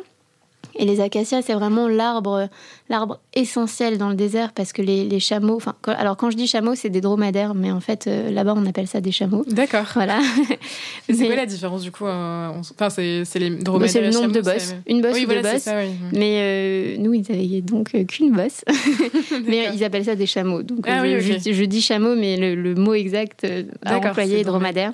Et 0.75 0.85
les 0.85 1.01
acacias, 1.01 1.41
c'est 1.43 1.53
vraiment 1.53 1.87
l'arbre, 1.87 2.49
l'arbre 2.89 3.19
essentiel 3.33 3.97
dans 3.97 4.09
le 4.09 4.15
désert 4.15 4.53
parce 4.53 4.73
que 4.73 4.81
les, 4.81 5.19
chameaux, 5.19 5.55
enfin, 5.55 5.75
alors 5.85 6.17
quand 6.17 6.31
je 6.31 6.37
dis 6.37 6.47
chameaux, 6.47 6.75
c'est 6.75 6.89
des 6.89 7.01
dromadaires, 7.01 7.53
mais 7.53 7.71
en 7.71 7.79
fait, 7.79 8.07
euh, 8.07 8.31
là-bas, 8.31 8.55
on 8.57 8.65
appelle 8.65 8.87
ça 8.87 8.99
des 8.99 9.11
chameaux. 9.11 9.45
D'accord. 9.47 9.85
Voilà. 9.93 10.19
c'est 11.09 11.25
quoi 11.27 11.35
la 11.35 11.45
différence 11.45 11.83
du 11.83 11.91
coup 11.91 12.05
euh, 12.05 12.49
Enfin, 12.49 12.89
c'est, 12.89 13.23
les 13.35 13.49
dromadaires. 13.51 13.79
Bah, 13.79 13.87
c'est 13.87 14.01
le 14.01 14.11
nombre 14.11 14.31
de 14.31 14.41
bosses. 14.41 14.75
Une 14.87 15.01
bosse 15.01 15.13
oui, 15.13 15.25
ou 15.25 15.29
deux 15.29 15.41
bosses. 15.41 15.69
Mais 16.13 16.37
euh, 16.39 16.97
nous, 16.97 17.13
ils 17.13 17.31
avaient 17.31 17.61
donc 17.61 17.91
qu'une 18.07 18.31
bosse. 18.31 18.63
mais 19.47 19.69
ils 19.73 19.83
appellent 19.83 20.05
ça 20.05 20.15
des 20.15 20.25
chameaux. 20.25 20.63
Donc, 20.63 20.85
ah 20.87 21.03
je, 21.03 21.65
dis 21.65 21.81
chameaux, 21.81 22.15
mais 22.15 22.37
le, 22.55 22.75
mot 22.75 22.93
exact 22.93 23.47
à 23.85 23.97
employer 23.97 24.39
est 24.39 24.43
dromadaire. 24.43 24.93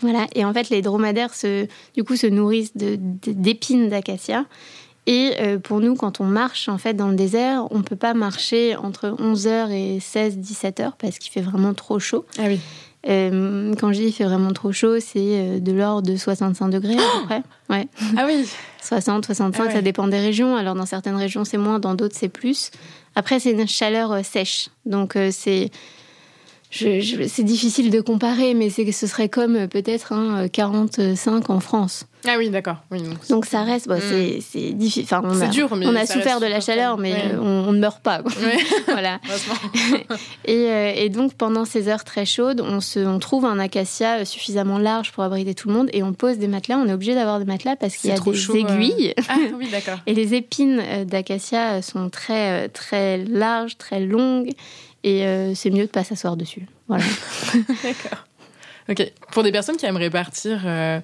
Voilà, 0.00 0.26
et 0.34 0.44
en 0.44 0.52
fait, 0.52 0.70
les 0.70 0.82
dromadaires, 0.82 1.34
se, 1.34 1.66
du 1.94 2.04
coup, 2.04 2.16
se 2.16 2.26
nourrissent 2.26 2.72
d'épines 2.74 3.88
d'acacia. 3.88 4.46
Et 5.10 5.34
euh, 5.40 5.58
pour 5.58 5.80
nous, 5.80 5.96
quand 5.96 6.20
on 6.20 6.24
marche 6.24 6.68
en 6.68 6.78
fait 6.78 6.94
dans 6.94 7.08
le 7.08 7.16
désert, 7.16 7.66
on 7.72 7.82
peut 7.82 7.96
pas 7.96 8.14
marcher 8.14 8.76
entre 8.76 9.08
11h 9.08 9.72
et 9.72 9.98
16-17h 9.98 10.92
parce 11.00 11.18
qu'il 11.18 11.32
fait 11.32 11.40
vraiment 11.40 11.74
trop 11.74 11.98
chaud. 11.98 12.24
Ah 12.38 12.44
oui. 12.46 12.60
Euh, 13.08 13.74
quand 13.80 13.92
je 13.92 13.98
dis 13.98 14.06
il 14.06 14.12
fait 14.12 14.24
vraiment 14.24 14.52
trop 14.52 14.70
chaud, 14.70 15.00
c'est 15.00 15.18
euh, 15.18 15.58
de 15.58 15.72
l'ordre 15.72 16.08
de 16.08 16.16
65 16.16 16.68
degrés 16.68 16.94
à 16.94 17.18
peu 17.18 17.26
près. 17.26 17.42
Ouais. 17.70 17.88
Ah 18.16 18.24
oui 18.26 18.48
60, 18.82 19.26
65, 19.26 19.64
ah 19.68 19.72
ça 19.72 19.82
dépend 19.82 20.06
des 20.06 20.20
régions. 20.20 20.54
Alors 20.54 20.76
dans 20.76 20.86
certaines 20.86 21.16
régions 21.16 21.44
c'est 21.44 21.56
moins, 21.56 21.80
dans 21.80 21.94
d'autres 21.94 22.16
c'est 22.16 22.28
plus. 22.28 22.70
Après 23.16 23.40
c'est 23.40 23.50
une 23.50 23.66
chaleur 23.66 24.24
sèche. 24.24 24.68
Donc 24.86 25.16
c'est 25.32 25.70
c'est 26.70 27.42
difficile 27.42 27.90
de 27.90 28.00
comparer, 28.00 28.54
mais 28.54 28.70
ce 28.70 29.06
serait 29.06 29.28
comme 29.28 29.56
euh, 29.56 29.66
peut-être 29.66 30.12
un 30.12 30.48
45 30.48 31.50
en 31.50 31.60
France. 31.60 32.06
Ah 32.28 32.34
oui, 32.36 32.50
d'accord. 32.50 32.76
donc, 33.30 33.46
ça 33.46 33.62
reste, 33.62 33.88
hmm. 33.88 34.40
c'est 34.40 34.72
difficile. 34.72 35.04
Enfin, 35.04 35.22
on 35.24 35.40
a, 35.40 35.46
dur, 35.46 35.74
mais 35.74 35.86
on 35.86 35.94
a 35.94 36.04
souffert 36.06 36.38
de 36.38 36.46
la 36.46 36.60
chaleur, 36.60 36.98
mais 36.98 37.34
on, 37.40 37.72
ne 37.72 37.78
meurt 37.78 38.02
pas. 38.02 38.22
voilà. 38.86 39.20
et, 40.44 40.54
euh, 40.54 40.92
et, 40.94 41.08
donc 41.08 41.32
pendant 41.34 41.64
ces 41.64 41.88
heures 41.88 42.04
très 42.04 42.26
chaudes, 42.26 42.60
on, 42.60 42.80
se, 42.80 43.00
on 43.00 43.18
trouve 43.18 43.46
un 43.46 43.58
acacia 43.58 44.24
suffisamment 44.26 44.78
large 44.78 45.12
pour 45.12 45.24
abriter 45.24 45.54
tout 45.54 45.68
le 45.68 45.74
monde 45.74 45.88
et 45.94 46.02
on 46.02 46.12
pose 46.12 46.36
des 46.36 46.48
matelas. 46.48 46.76
On 46.76 46.86
est 46.88 46.92
obligé 46.92 47.14
d'avoir 47.14 47.38
des 47.38 47.46
matelas 47.46 47.76
parce 47.76 47.96
qu'il 47.96 48.10
y 48.10 48.12
a 48.12 48.18
des 48.18 48.50
aiguilles. 48.56 49.14
Ah 49.28 49.36
oui, 49.56 49.68
d'accord. 49.72 49.98
et 50.06 50.12
les 50.12 50.34
épines 50.34 50.82
euh, 50.82 51.04
d'acacia 51.04 51.80
sont 51.80 52.10
très 52.10 52.68
très 52.68 53.24
larges, 53.24 53.78
très 53.78 54.00
longues. 54.00 54.50
Et 55.02 55.24
euh, 55.24 55.54
c'est 55.54 55.70
mieux 55.70 55.86
de 55.86 55.90
pas 55.90 56.04
s'asseoir 56.04 56.36
dessus. 56.36 56.66
Voilà. 56.88 57.04
D'accord. 57.82 58.26
Ok. 58.88 59.12
Pour 59.32 59.42
des 59.42 59.52
personnes 59.52 59.76
qui 59.76 59.86
aimeraient 59.86 60.10
partir, 60.10 60.62
euh, 60.66 61.00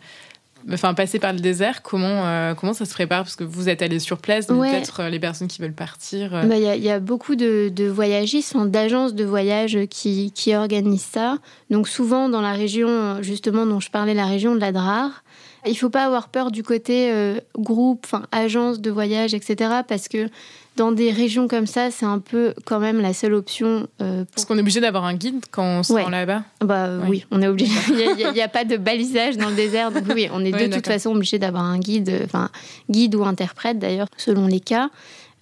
enfin 0.70 0.92
passer 0.92 1.18
par 1.18 1.32
le 1.32 1.40
désert, 1.40 1.82
comment 1.82 2.26
euh, 2.26 2.54
comment 2.54 2.74
ça 2.74 2.84
se 2.84 2.92
prépare? 2.92 3.22
Parce 3.22 3.36
que 3.36 3.44
vous 3.44 3.68
êtes 3.68 3.80
allé 3.80 3.98
sur 3.98 4.18
place, 4.18 4.48
donc 4.48 4.62
peut-être 4.62 5.04
les 5.04 5.18
personnes 5.18 5.48
qui 5.48 5.62
veulent 5.62 5.72
partir. 5.72 6.30
Bah, 6.30 6.56
il 6.56 6.62
y, 6.62 6.84
y, 6.84 6.90
a 6.90 7.00
beaucoup 7.00 7.36
de, 7.36 7.70
de 7.74 7.86
voyagistes, 7.86 8.56
d'agences 8.56 9.14
de 9.14 9.24
voyage 9.24 9.78
qui, 9.88 10.32
qui 10.32 10.54
organisent 10.54 11.08
ça. 11.12 11.38
Donc 11.70 11.88
souvent 11.88 12.28
dans 12.28 12.42
la 12.42 12.52
région, 12.52 13.22
justement 13.22 13.64
dont 13.64 13.80
je 13.80 13.90
parlais, 13.90 14.14
la 14.14 14.26
région 14.26 14.54
de 14.54 14.60
la 14.60 14.72
Drare. 14.72 15.22
Il 15.68 15.76
faut 15.76 15.90
pas 15.90 16.04
avoir 16.04 16.28
peur 16.28 16.52
du 16.52 16.62
côté 16.62 17.12
groupe, 17.58 18.02
enfin 18.04 18.24
agence 18.30 18.80
de 18.80 18.88
voyage, 18.88 19.34
etc. 19.34 19.80
Parce 19.88 20.06
que 20.06 20.28
dans 20.76 20.92
des 20.92 21.11
régions 21.11 21.49
comme 21.49 21.66
ça, 21.66 21.90
c'est 21.90 22.06
un 22.06 22.18
peu 22.18 22.54
quand 22.64 22.78
même 22.78 23.00
la 23.00 23.12
seule 23.12 23.35
option. 23.35 23.88
Euh, 24.00 24.25
Parce 24.35 24.45
qu'on 24.45 24.56
est 24.56 24.61
obligé 24.61 24.80
d'avoir 24.80 25.04
un 25.04 25.14
guide 25.14 25.45
quand 25.50 25.64
on 25.64 25.83
se 25.83 25.92
rend 25.92 26.09
là-bas 26.09 26.42
Bah 26.61 26.90
oui, 27.09 27.25
on 27.30 27.42
est 27.42 27.49
obligé. 27.49 27.73
Il 27.88 28.33
n'y 28.33 28.42
a, 28.42 28.49
pas 28.49 28.64
de 28.64 28.76
balisage 28.76 29.37
dans 29.37 29.49
le 29.49 29.56
désert, 29.56 29.90
donc 29.90 30.04
oui, 30.14 30.28
on 30.33 30.45
est 30.45 30.52
de 30.68 30.75
toute 30.75 30.87
façon 30.87 31.11
obligé 31.11 31.38
d'avoir 31.38 31.64
un 31.64 31.78
guide, 31.78 32.23
enfin 32.25 32.50
guide 32.90 33.14
ou 33.14 33.25
interprète 33.25 33.78
d'ailleurs, 33.78 34.09
selon 34.16 34.47
les 34.47 34.61
cas. 34.61 34.90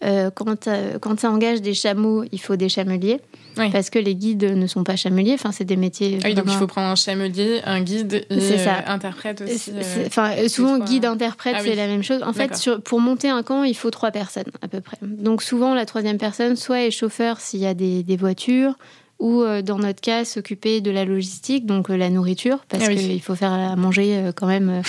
Euh, 0.05 0.31
quand, 0.31 0.69
euh, 0.69 0.99
quand 0.99 1.19
ça 1.21 1.31
engage 1.31 1.62
des 1.62 1.75
chameaux, 1.75 2.25
il 2.31 2.41
faut 2.41 2.57
des 2.57 2.69
chameliers. 2.69 3.21
Parce 3.54 3.90
que 3.90 3.99
les 3.99 4.14
guides 4.14 4.44
ne 4.44 4.66
sont 4.66 4.84
pas 4.84 4.96
chameliers, 4.96 5.34
enfin, 5.34 5.52
c'est 5.52 5.64
des 5.64 5.76
métiers. 5.76 6.18
Ah 6.23 6.28
oui, 6.28 6.34
donc 6.34 6.46
il 6.49 6.56
faut 6.56 6.66
prendre 6.66 6.88
un 6.88 6.94
chamelier, 6.94 7.61
un 7.64 7.80
guide 7.80 8.26
et 8.30 8.58
ça. 8.58 8.78
Euh, 8.78 8.80
interprète 8.87 9.42
aussi. 9.42 9.73
Enfin, 10.06 10.32
souvent, 10.49 10.78
guide-interprète, 10.78 11.56
ah 11.58 11.62
c'est 11.62 11.75
la 11.75 11.87
même 11.87 12.02
chose. 12.02 12.23
En 12.23 12.32
fait, 12.32 12.70
pour 12.84 13.00
monter 13.00 13.28
un 13.28 13.42
camp, 13.42 13.64
il 13.64 13.76
faut 13.76 13.90
trois 13.90 14.11
personnes 14.11 14.44
à 14.62 14.68
peu 14.68 14.80
près. 14.80 14.99
Donc 15.02 15.42
souvent, 15.42 15.75
la 15.75 15.87
troisième 15.87 16.18
personne, 16.18 16.56
soit 16.56 16.82
est 16.82 16.90
chauffeur 16.90 17.40
s'il 17.40 17.61
y 17.61 17.66
a 17.66 17.75
des, 17.75 18.02
des 18.02 18.16
voitures, 18.16 18.75
ou 19.18 19.44
dans 19.62 19.78
notre 19.78 20.00
cas 20.00 20.25
s'occuper 20.25 20.80
de 20.80 20.90
la 20.90 21.04
logistique, 21.04 21.66
donc 21.66 21.88
la 21.88 22.11
nourriture, 22.11 22.64
parce 22.68 22.84
ah 22.87 22.94
qu'il 22.94 23.23
faut 23.23 23.34
faire 23.34 23.52
à 23.52 23.76
manger 23.76 24.30
quand 24.37 24.46
même, 24.46 24.82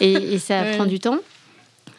et, 0.00 0.12
et 0.12 0.38
ça 0.38 0.62
prend 0.76 0.86
du 0.86 0.98
temps. 0.98 1.18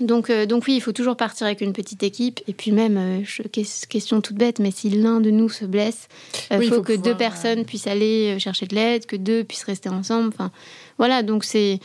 Donc, 0.01 0.29
euh, 0.29 0.46
donc 0.46 0.65
oui, 0.67 0.75
il 0.75 0.81
faut 0.81 0.91
toujours 0.91 1.15
partir 1.15 1.48
avec 1.48 1.62
une 1.62 1.74
petite 1.74 2.03
équipe. 2.03 2.39
Et 2.48 2.53
puis 2.53 2.72
même, 2.72 2.98
euh, 2.98 3.62
question 3.89 4.22
toute 4.22 4.36
bête, 4.36 4.60
mais 4.60 4.72
si 4.72 4.89
l'un 4.89 5.20
de 5.20 5.31
nous 5.31 5.50
se 5.50 5.65
blesse, 5.65 6.08
euh, 6.51 6.60
il 6.62 6.70
faut, 6.70 6.81
que 6.81 6.93
deux 6.93 7.15
personnes 7.15 7.65
puissent 7.65 7.88
aller 7.88 8.38
chercher 8.39 8.65
de 8.65 8.75
l'aide, 8.75 9.05
que 9.05 9.15
deux 9.15 9.43
puissent 9.43 9.63
rester 9.63 9.89
ensemble. 9.89 10.29
Enfin, 10.29 10.51
voilà, 10.98 11.24
donc 11.24 11.43
c'est... 11.43 11.79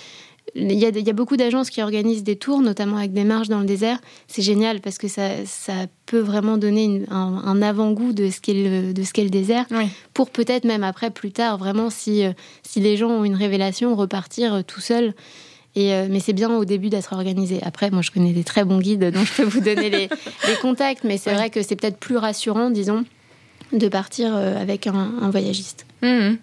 Il 0.54 0.72
y, 0.72 0.86
a, 0.86 0.90
il 0.90 1.04
y 1.04 1.10
a 1.10 1.12
beaucoup 1.12 1.36
d'agences 1.36 1.70
qui 1.70 1.82
organisent 1.82 2.22
des 2.22 2.36
tours, 2.36 2.60
notamment 2.60 2.96
avec 2.96 3.12
des 3.12 3.24
marches 3.24 3.48
dans 3.48 3.58
le 3.58 3.66
désert. 3.66 3.98
C'est 4.28 4.42
génial 4.42 4.80
parce 4.80 4.96
que 4.96 5.08
ça, 5.08 5.44
ça 5.44 5.72
peut 6.06 6.20
vraiment 6.20 6.56
donner 6.56 7.02
un, 7.10 7.60
avant-goût 7.60 8.12
de 8.12 8.30
ce 8.30 8.40
qu'est 8.40 8.54
le, 8.54 8.94
de 8.94 9.02
ce 9.02 9.12
qu'est 9.12 9.24
le 9.24 9.28
désert. 9.28 9.66
Pour 10.14 10.30
peut-être 10.30 10.64
même 10.64 10.84
après, 10.84 11.10
plus 11.10 11.32
tard, 11.32 11.58
vraiment, 11.58 11.90
si, 11.90 12.22
si 12.62 12.80
les 12.80 12.96
gens 12.96 13.10
ont 13.10 13.24
une 13.24 13.34
révélation, 13.34 13.96
repartir 13.96 14.62
tout 14.64 14.80
Euh, 15.76 16.06
mais 16.10 16.20
c'est 16.20 16.32
bien 16.32 16.54
au 16.56 16.64
début 16.64 16.88
d'être 16.88 17.12
organisé. 17.12 17.60
Après, 17.62 17.90
moi, 17.90 18.02
je 18.02 18.10
connais 18.10 18.32
des 18.32 18.44
très 18.44 18.64
bons 18.64 18.78
guides, 18.78 19.10
donc 19.10 19.26
je 19.26 19.32
peux 19.32 19.44
vous 19.44 19.60
donner 19.60 19.90
les, 19.90 20.08
contacts, 20.62 21.04
mais 21.04 21.18
c'est 21.18 21.34
vrai 21.34 21.50
que 21.50 21.62
c'est 21.62 21.76
peut-être 21.76 21.98
plus 21.98 22.16
rassurant, 22.16 22.70
disons, 22.70 23.04
de 23.72 23.88
partir 23.88 24.34
euh, 24.34 24.60
avec 24.60 24.86
un, 24.86 25.30
voyagiste. 25.30 25.86
Mmh. 26.02 26.36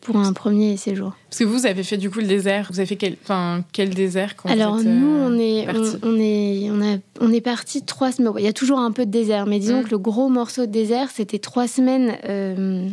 Pour 0.00 0.16
un 0.16 0.32
premier 0.32 0.76
séjour. 0.76 1.12
Parce 1.28 1.38
que 1.38 1.44
vous 1.44 1.64
avez 1.64 1.84
fait 1.84 1.96
du 1.96 2.10
coup 2.10 2.18
le 2.18 2.26
désert. 2.26 2.66
Vous 2.72 2.80
avez 2.80 2.86
fait 2.86 2.96
quel, 2.96 3.16
enfin, 3.22 3.62
quel 3.72 3.90
désert 3.90 4.34
quand 4.34 4.48
Alors 4.48 4.74
vous 4.74 4.80
êtes, 4.80 4.88
nous, 4.88 5.06
on 5.06 5.38
est, 5.38 5.68
on, 6.02 6.18
est, 6.18 6.70
on, 6.72 6.82
a, 6.82 6.96
on 7.20 7.32
est 7.32 7.40
parti 7.40 7.84
trois 7.84 8.10
semaines. 8.10 8.32
Il 8.38 8.44
y 8.44 8.48
a 8.48 8.52
toujours 8.52 8.80
un 8.80 8.90
peu 8.90 9.06
de 9.06 9.12
désert, 9.12 9.46
mais 9.46 9.60
disons 9.60 9.82
mmh. 9.82 9.84
que 9.84 9.90
le 9.90 9.98
gros 9.98 10.28
morceau 10.28 10.66
de 10.66 10.72
désert, 10.72 11.08
c'était 11.14 11.38
trois 11.38 11.68
semaines 11.68 12.16
euh, 12.28 12.88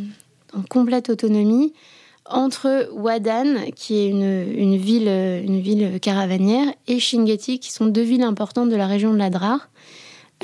en 0.54 0.62
complète 0.62 1.10
autonomie 1.10 1.74
entre 2.30 2.90
Wadan, 2.94 3.72
qui 3.76 3.98
est 4.00 4.10
une, 4.10 4.78
ville, 4.78 5.08
une 5.08 5.60
ville 5.60 6.00
caravanière, 6.00 6.68
et 6.88 7.00
Shingeti, 7.00 7.60
qui 7.60 7.72
sont 7.72 7.86
deux 7.86 8.02
villes 8.02 8.24
importantes 8.24 8.70
de 8.70 8.76
la 8.76 8.88
région 8.88 9.14
de 9.14 9.18
l'Adrar. 9.18 9.70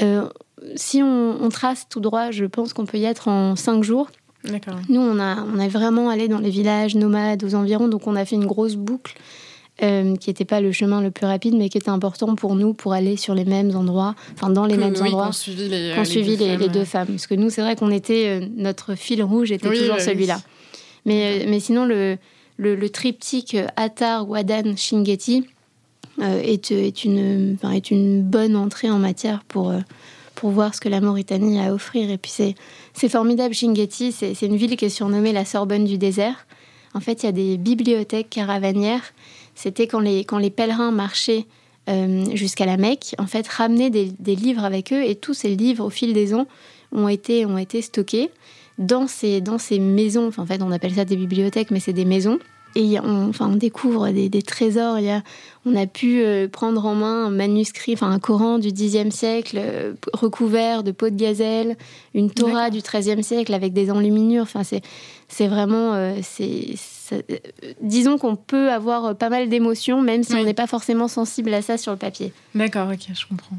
Euh, 0.02 0.28
si 0.76 1.02
on, 1.04 1.50
trace 1.50 1.88
tout 1.90 2.00
droit, 2.00 2.32
je 2.32 2.46
pense 2.46 2.74
qu'on 2.74 2.86
peut 2.86 2.98
y 2.98 3.06
être 3.06 3.28
en 3.28 3.56
cinq 3.56 3.84
jours. 3.84 4.10
Nous, 4.90 5.00
on 5.00 5.20
a, 5.20 5.44
on 5.44 5.60
a 5.60 5.68
vraiment 5.68 6.10
allé 6.10 6.28
dans 6.28 6.40
les 6.40 6.50
villages 6.50 6.96
nomades 6.96 7.44
aux 7.44 7.56
environs, 7.56 7.88
donc 7.88 8.08
on 8.08 8.16
a 8.16 8.26
fait 8.26 8.36
une 8.36 8.46
grosse 8.46 8.76
boucle 8.76 9.16
euh, 9.82 10.16
qui 10.18 10.30
n'était 10.30 10.46
pas 10.46 10.62
le 10.62 10.72
chemin 10.72 11.02
le 11.02 11.12
plus 11.12 11.26
rapide, 11.26 11.56
mais 11.56 11.70
qui 11.70 11.78
était 11.78 11.90
important 11.90 12.36
pour 12.36 12.56
nous 12.56 12.74
pour 12.74 12.94
aller 12.94 13.18
sur 13.18 13.36
les 13.36 13.46
mêmes 13.46 13.76
endroits, 13.76 14.16
enfin 14.34 14.50
dans 14.50 14.66
les 14.66 14.78
mêmes 14.78 14.96
endroits. 15.02 15.28
Qu'on 15.28 15.32
suivit 15.32 15.70
les, 15.70 16.58
les, 16.58 16.70
deux, 16.70 16.86
femmes, 16.86 17.08
Parce 17.08 17.28
que 17.28 17.36
nous, 17.36 17.50
c'est 17.50 17.62
vrai 17.62 17.76
qu'on 17.76 17.90
était, 17.90 18.42
euh, 18.42 18.48
notre 18.56 18.96
fil 18.96 19.24
rouge 19.24 19.52
était 19.52 19.70
toujours 19.70 20.00
celui-là. 20.00 20.40
Mais, 21.06 21.46
mais 21.48 21.60
sinon, 21.60 21.86
le, 21.86 22.18
le, 22.58 22.90
triptyque 22.90 23.58
Attar, 23.76 24.28
Wadan, 24.30 24.76
Shingeti 24.78 25.46
euh, 26.22 26.42
est, 26.42 26.72
est, 26.72 27.04
une, 27.04 27.58
est 27.74 27.92
une 27.92 28.22
bonne 28.22 28.56
entrée 28.56 28.90
en 28.90 29.00
matière 29.00 29.44
pour, 29.44 29.72
euh, 29.72 29.80
pour 30.36 30.52
voir 30.52 30.74
ce 30.74 30.82
que 30.82 30.90
la 30.90 31.02
Mauritanie 31.02 31.60
a 31.60 31.66
à 31.66 31.74
offrir. 31.74 32.10
Et 32.10 32.18
puis 32.18 32.32
c'est 32.94 33.10
formidable, 33.10 33.54
Shingeti, 33.54 34.12
c'est 34.12 34.42
une 34.42 34.56
ville 34.56 34.78
qui 34.78 34.86
est 34.86 34.90
surnommée 34.90 35.34
la 35.34 35.46
Sorbonne 35.46 35.86
du 35.86 35.98
désert. 35.98 36.46
En 36.94 37.00
fait, 37.00 37.24
il 37.24 37.26
y 37.26 37.30
a 37.30 37.34
des 37.34 37.58
bibliothèques 37.58 38.30
caravanières. 38.30 39.14
C'était 39.56 39.88
quand 39.88 40.00
les, 40.00 40.24
quand 40.24 40.38
les 40.38 40.52
pèlerins 40.52 40.92
marchaient 40.92 41.46
euh, 41.90 42.24
jusqu'à 42.34 42.66
la 42.66 42.78
Mecque, 42.78 43.16
en 43.18 43.28
fait, 43.28 43.48
ramenaient 43.48 43.90
des, 43.90 44.12
des, 44.20 44.36
livres 44.36 44.64
avec 44.64 44.94
eux 44.94 45.04
et 45.04 45.16
tous 45.16 45.34
ces 45.34 45.56
livres, 45.56 45.86
au 45.86 45.90
fil 45.90 46.14
des 46.14 46.34
ans, 46.34 46.48
ont 46.92 47.08
été, 47.08 47.46
ont 47.46 47.58
été 47.58 47.82
stockés 47.82 48.30
dans 48.78 49.08
ces, 49.08 49.42
dans 49.42 49.58
ces 49.58 49.80
maisons, 49.80 50.32
en 50.38 50.46
fait 50.46 50.62
on 50.62 50.72
appelle 50.72 50.94
ça 50.94 51.06
des 51.06 51.16
bibliothèques, 51.16 51.72
mais 51.72 51.80
c'est 51.80 51.94
des 51.94 52.06
maisons. 52.06 52.40
et 52.76 53.00
on, 53.00 53.30
enfin, 53.30 53.50
on 53.52 53.56
découvre 53.56 54.10
des, 54.10 54.30
des 54.30 54.42
trésors. 54.42 55.00
Il 55.00 55.06
y 55.06 55.12
a, 55.12 55.22
on 55.66 55.76
a 55.76 55.86
pu 55.86 56.24
euh, 56.24 56.48
prendre 56.48 56.86
en 56.86 56.96
main 56.96 57.26
un 57.26 57.30
manuscrit, 57.30 57.94
enfin 57.94 58.10
un 58.10 58.20
Coran 58.20 58.58
du 58.60 58.72
Xe 58.72 59.10
siècle 59.12 59.58
euh, 59.60 59.94
recouvert 60.14 60.84
de 60.84 60.92
peau 60.92 61.10
de 61.10 61.16
gazelle, 61.16 61.78
une 62.14 62.32
Torah 62.32 62.70
du 62.70 62.80
XIIIe 62.80 63.24
siècle 63.24 63.54
avec 63.54 63.74
des 63.74 63.92
enluminures. 63.92 64.44
Enfin, 64.44 64.64
c'est, 64.64 64.82
c'est 65.28 65.48
vraiment, 65.48 65.94
euh, 65.94 66.16
c'est, 66.22 66.76
disons 67.82 68.18
qu'on 68.18 68.36
peut 68.36 68.72
avoir 68.72 69.16
pas 69.16 69.30
mal 69.30 69.50
d'émotions, 69.50 70.02
même 70.02 70.24
si 70.24 70.34
on 70.34 70.44
n'est 70.44 70.54
pas 70.54 70.68
forcément 70.68 71.08
sensible 71.08 71.54
à 71.54 71.62
ça 71.62 71.78
sur 71.78 71.92
le 71.92 71.98
papier. 71.98 72.34
D'accord, 72.56 72.90
ok, 72.92 73.08
je 73.14 73.28
comprends. 73.28 73.58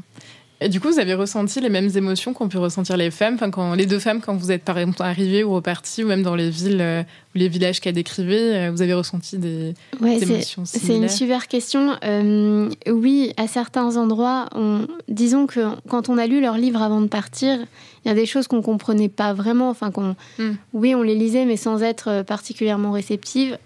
Et 0.61 0.69
du 0.69 0.79
coup, 0.79 0.87
vous 0.87 0.99
avez 0.99 1.13
ressenti 1.13 1.59
les 1.59 1.69
mêmes 1.69 1.89
émotions 1.95 2.33
qu'ont 2.33 2.47
pu 2.47 2.57
ressentir 2.57 2.95
les 2.95 3.11
femmes, 3.11 3.35
enfin, 3.35 3.51
quand, 3.51 3.73
les 3.73 3.85
deux 3.85 3.99
femmes, 3.99 4.21
quand 4.21 4.35
vous 4.35 4.51
êtes 4.51 4.63
par 4.63 4.77
exemple 4.77 5.01
arrivées 5.01 5.43
ou 5.43 5.53
reparties, 5.53 6.03
ou 6.03 6.07
même 6.07 6.23
dans 6.23 6.35
les 6.35 6.49
villes 6.49 6.79
euh, 6.79 7.01
ou 7.01 7.39
les 7.39 7.49
villages 7.49 7.81
qu'elle 7.81 7.95
décrivait, 7.95 8.67
euh, 8.67 8.71
vous 8.71 8.81
avez 8.81 8.93
ressenti 8.93 9.37
des, 9.37 9.73
émotions 10.01 10.63
similaires 10.63 10.65
C'est 10.65 10.95
une 10.95 11.09
super 11.09 11.47
question. 11.49 11.97
Euh, 12.05 12.69
oui, 12.87 13.33
à 13.35 13.47
certains 13.47 13.97
endroits, 13.97 14.47
on, 14.53 14.87
disons 15.09 15.45
que 15.45 15.59
quand 15.89 16.07
on 16.07 16.17
a 16.17 16.25
lu 16.25 16.39
leurs 16.39 16.57
livres 16.57 16.81
avant 16.81 17.01
de 17.01 17.07
partir, 17.07 17.59
il 18.05 18.07
y 18.07 18.11
a 18.11 18.15
des 18.15 18.25
choses 18.25 18.47
qu'on 18.47 18.61
comprenait 18.61 19.09
pas 19.09 19.33
vraiment. 19.33 19.69
Enfin, 19.69 19.91
qu'on, 19.91 20.15
hmm. 20.39 20.53
oui, 20.71 20.95
on 20.95 21.01
les 21.01 21.15
lisait, 21.15 21.43
mais 21.43 21.57
sans 21.57 21.83
être 21.83 22.23
particulièrement 22.23 22.91
réceptive. 22.91 23.57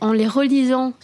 En 0.00 0.12
les 0.12 0.26
relisant 0.26 0.94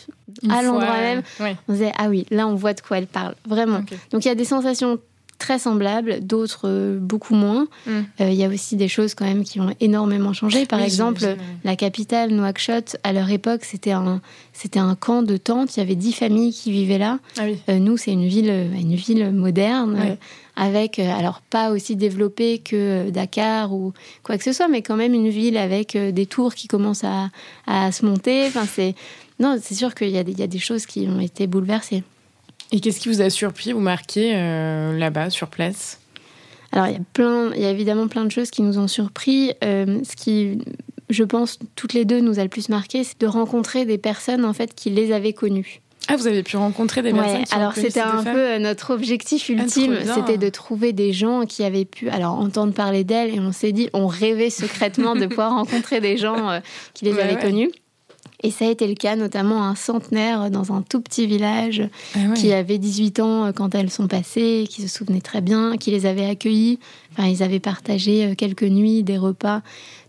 à 0.49 0.63
l'endroit 0.63 0.97
même, 0.97 1.23
on 1.69 1.73
disait 1.73 1.93
ah 1.99 2.09
oui, 2.09 2.25
là 2.31 2.49
on 2.49 2.55
voit 2.55 2.73
de 2.73 2.81
quoi 2.81 2.97
elle 2.97 3.07
parle, 3.07 3.35
vraiment. 3.47 3.81
Donc 4.13 4.25
il 4.25 4.29
y 4.29 4.31
a 4.31 4.35
des 4.35 4.47
sensations 4.47 4.99
très 5.39 5.59
semblables, 5.59 6.21
d'autres 6.21 6.69
euh, 6.69 6.99
beaucoup 7.01 7.35
moins. 7.35 7.69
Mm. 7.87 7.91
Euh, 8.21 8.31
il 8.31 8.35
y 8.35 8.45
a 8.45 8.49
aussi 8.49 8.77
des 8.77 8.89
choses 8.89 9.15
quand 9.15 9.25
même 9.25 9.45
qui 9.45 9.61
ont 9.61 9.75
énormément 9.81 10.33
changé. 10.33 10.67
Par 10.67 10.81
exemple, 10.81 11.37
la 11.65 11.77
capitale, 11.77 12.31
Nouakchott, 12.31 12.97
à 13.05 13.13
leur 13.13 13.31
époque, 13.31 13.65
c'était 13.65 13.93
un, 13.93 14.21
c'était 14.53 14.81
un 14.81 14.95
camp 14.95 15.23
de 15.23 15.37
tentes. 15.37 15.77
Il 15.77 15.81
y 15.81 15.83
avait 15.83 15.95
dix 15.95 16.13
familles 16.13 16.53
qui 16.53 16.73
vivaient 16.73 16.99
là. 16.99 17.19
Ah 17.39 17.43
euh, 17.69 17.79
nous, 17.79 17.97
c'est 17.97 18.13
une 18.13 18.27
ville, 18.27 18.51
une 18.51 18.95
ville 18.95 19.33
moderne. 19.33 20.17
avec, 20.57 20.99
alors 20.99 21.41
pas 21.41 21.71
aussi 21.71 21.95
développée 21.95 22.59
que 22.59 23.11
Dakar 23.11 23.73
ou 23.73 23.93
quoi 24.25 24.37
que 24.39 24.43
ce 24.43 24.53
soit, 24.53 24.67
mais 24.67 24.83
quand 24.83 24.97
même 24.97 25.15
une 25.15 25.29
ville 25.29 25.57
avec 25.57 25.97
des 25.97 26.27
tours 26.27 26.55
qui 26.57 26.67
commencent 26.67 27.05
à, 27.05 27.31
à 27.69 27.93
se 27.93 28.05
monter. 28.05 28.45
Enfin, 28.49 28.67
c'est, 28.67 28.97
non, 29.39 29.57
c'est 29.63 29.77
sûr 29.77 29.95
qu'il 29.95 30.09
y, 30.09 30.15
y, 30.15 30.43
a 30.43 30.47
des 30.49 30.59
choses 30.59 30.85
qui 30.85 31.07
ont 31.07 31.21
été 31.21 31.47
bouleversées. 31.47 32.03
Et 32.73 32.81
qu'est-ce 32.81 33.01
qui 33.01 33.09
vous 33.09 33.23
a 33.23 33.31
surpris 33.31 33.73
ou 33.73 33.81
marqué 33.81 34.33
euh, 34.35 34.97
là-bas, 34.97 35.31
sur 35.31 35.49
place? 35.49 36.01
Alors, 36.73 36.87
il 36.89 36.93
y, 36.93 36.97
a 36.97 37.01
plein, 37.15 37.51
il 37.55 37.63
y 37.63 37.65
a 37.65 37.71
évidemment 37.71 38.09
plein 38.09 38.25
de 38.25 38.31
choses 38.31 38.51
qui 38.51 38.63
nous 38.63 38.79
ont 38.79 38.89
surpris. 38.89 39.53
Euh, 39.65 40.01
ce 40.05 40.17
qui, 40.17 40.59
je 41.09 41.25
pense, 41.25 41.59
toutes 41.77 41.95
les 41.95 42.05
deux 42.05 42.21
nous 42.21 42.39
a 42.39 42.43
le 42.43 42.51
plus 42.51 42.69
marqué, 42.69 43.05
c'est 43.05 43.19
de 43.21 43.27
rencontrer 43.27 43.87
des 43.87 43.97
personnes 43.97 44.45
en 44.45 44.53
fait 44.53 44.75
qui 44.75 44.91
les 44.91 45.13
avaient 45.13 45.33
connues. 45.33 45.81
Ah, 46.09 46.17
vous 46.17 46.27
avez 46.27 46.43
pu 46.43 46.57
rencontrer 46.57 47.03
des 47.03 47.13
personnes 47.13 47.45
qui 47.45 47.55
Alors 47.55 47.75
c'était 47.75 48.01
un 48.01 48.23
peu 48.23 48.39
euh, 48.39 48.59
notre 48.59 48.95
objectif 48.95 49.47
ah, 49.49 49.53
ultime, 49.53 49.99
c'était 50.15 50.39
de 50.39 50.49
trouver 50.49 50.93
des 50.93 51.13
gens 51.13 51.45
qui 51.45 51.65
avaient 51.65 51.85
pu 51.85 52.09
alors 52.09 52.39
entendre 52.39 52.73
parler 52.73 53.05
d'elles 53.05 53.35
et 53.35 53.41
on 53.41 53.53
s'est 53.53 53.73
dit, 53.73 53.91
on 53.93 54.07
rêvait 54.07 54.51
secrètement 54.51 55.17
de 55.17 55.27
pouvoir 55.27 55.53
rencontrer 55.53 56.01
des 56.01 56.17
gens 56.17 56.61
qui 56.95 57.07
les 57.07 57.19
avaient 57.19 57.39
connues. 57.39 57.71
Et 58.45 58.53
ça 58.53 58.67
a 58.67 58.69
été 58.69 58.87
le 58.87 58.95
cas, 58.95 59.17
notamment 59.17 59.65
un 59.65 59.75
centenaire 59.75 60.49
dans 60.51 60.73
un 60.73 60.83
tout 60.83 61.01
petit 61.01 61.27
village 61.27 61.83
ah 62.15 62.35
qui 62.37 62.53
avait 62.53 62.79
18 62.79 63.19
ans 63.19 63.47
euh, 63.47 63.53
quand 63.53 63.75
elles 63.75 63.91
sont 63.91 64.07
passées, 64.07 64.67
qui 64.71 64.83
se 64.83 64.89
souvenait 64.89 65.21
très 65.21 65.41
bien, 65.41 65.77
qui 65.77 65.91
les 65.91 66.07
avait 66.07 66.27
accueillis. 66.27 66.79
Enfin, 67.13 67.27
ils 67.27 67.43
avaient 67.43 67.59
partagé 67.59 68.27
euh, 68.27 68.35
quelques 68.37 68.63
nuits, 68.63 69.03
des 69.03 69.19
repas. 69.19 69.63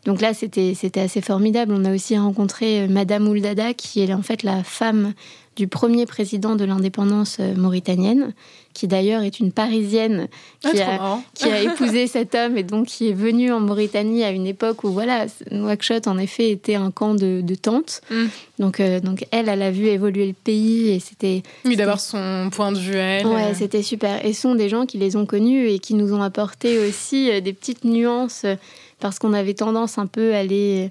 Donc 0.05 0.21
là, 0.21 0.33
c'était 0.33 0.99
assez 0.99 1.21
formidable. 1.21 1.73
On 1.73 1.83
a 1.85 1.93
aussi 1.93 2.17
rencontré 2.17 2.81
euh, 2.81 2.87
Madame 2.87 3.27
Ouldada, 3.27 3.73
qui 3.73 4.01
est 4.01 4.13
en 4.13 4.21
fait 4.21 4.43
la 4.43 4.63
femme 4.63 5.13
du 5.59 5.67
premier 5.67 6.05
président 6.05 6.55
de 6.55 6.63
l'indépendance 6.63 7.35
euh, 7.41 7.53
mauritanienne, 7.53 8.33
qui 8.73 8.87
d'ailleurs 8.87 9.23
est 9.23 9.41
une 9.41 9.51
Parisienne 9.51 10.29
qui, 10.61 10.79
ah, 10.79 11.19
a, 11.41 11.59
épousé 11.59 12.07
cet 12.07 12.33
homme 12.33 12.57
et 12.57 12.63
donc 12.63 12.87
qui 12.87 13.09
est 13.09 13.13
venue 13.13 13.51
en 13.51 13.59
Mauritanie 13.59 14.23
à 14.23 14.31
une 14.31 14.47
époque 14.47 14.85
où 14.85 14.89
voilà, 14.89 15.25
Nouakchott 15.51 16.07
en 16.07 16.17
effet 16.17 16.49
était 16.49 16.75
un 16.75 16.91
camp 16.91 17.13
de, 17.13 17.41
de 17.41 17.55
tentes. 17.55 17.99
Mm. 18.09 18.25
Donc, 18.59 18.79
euh, 18.79 19.01
donc 19.01 19.25
elle, 19.31 19.49
elle 19.49 19.61
a 19.61 19.69
vu 19.69 19.87
évoluer 19.87 20.27
le 20.27 20.33
pays 20.33 20.91
et 20.91 21.01
c'était. 21.01 21.43
Oui, 21.65 21.75
d'avoir 21.75 21.99
son 21.99 22.49
point 22.53 22.71
de 22.71 22.79
vue 22.79 22.95
elle. 22.95 23.27
Ouais, 23.27 23.53
c'était 23.53 23.83
super. 23.83 24.25
Et 24.25 24.31
ce 24.31 24.43
sont 24.43 24.55
des 24.55 24.69
gens 24.69 24.85
qui 24.85 24.97
les 24.97 25.17
ont 25.17 25.25
connus 25.25 25.67
et 25.67 25.79
qui 25.79 25.93
nous 25.93 26.13
ont 26.13 26.21
apporté 26.21 26.79
aussi 26.79 27.41
des 27.41 27.51
petites 27.51 27.83
nuances 27.83 28.45
parce 29.01 29.19
qu'on 29.19 29.33
avait 29.33 29.55
tendance 29.55 29.97
un 29.97 30.07
peu 30.07 30.33
à 30.33 30.43
les 30.43 30.89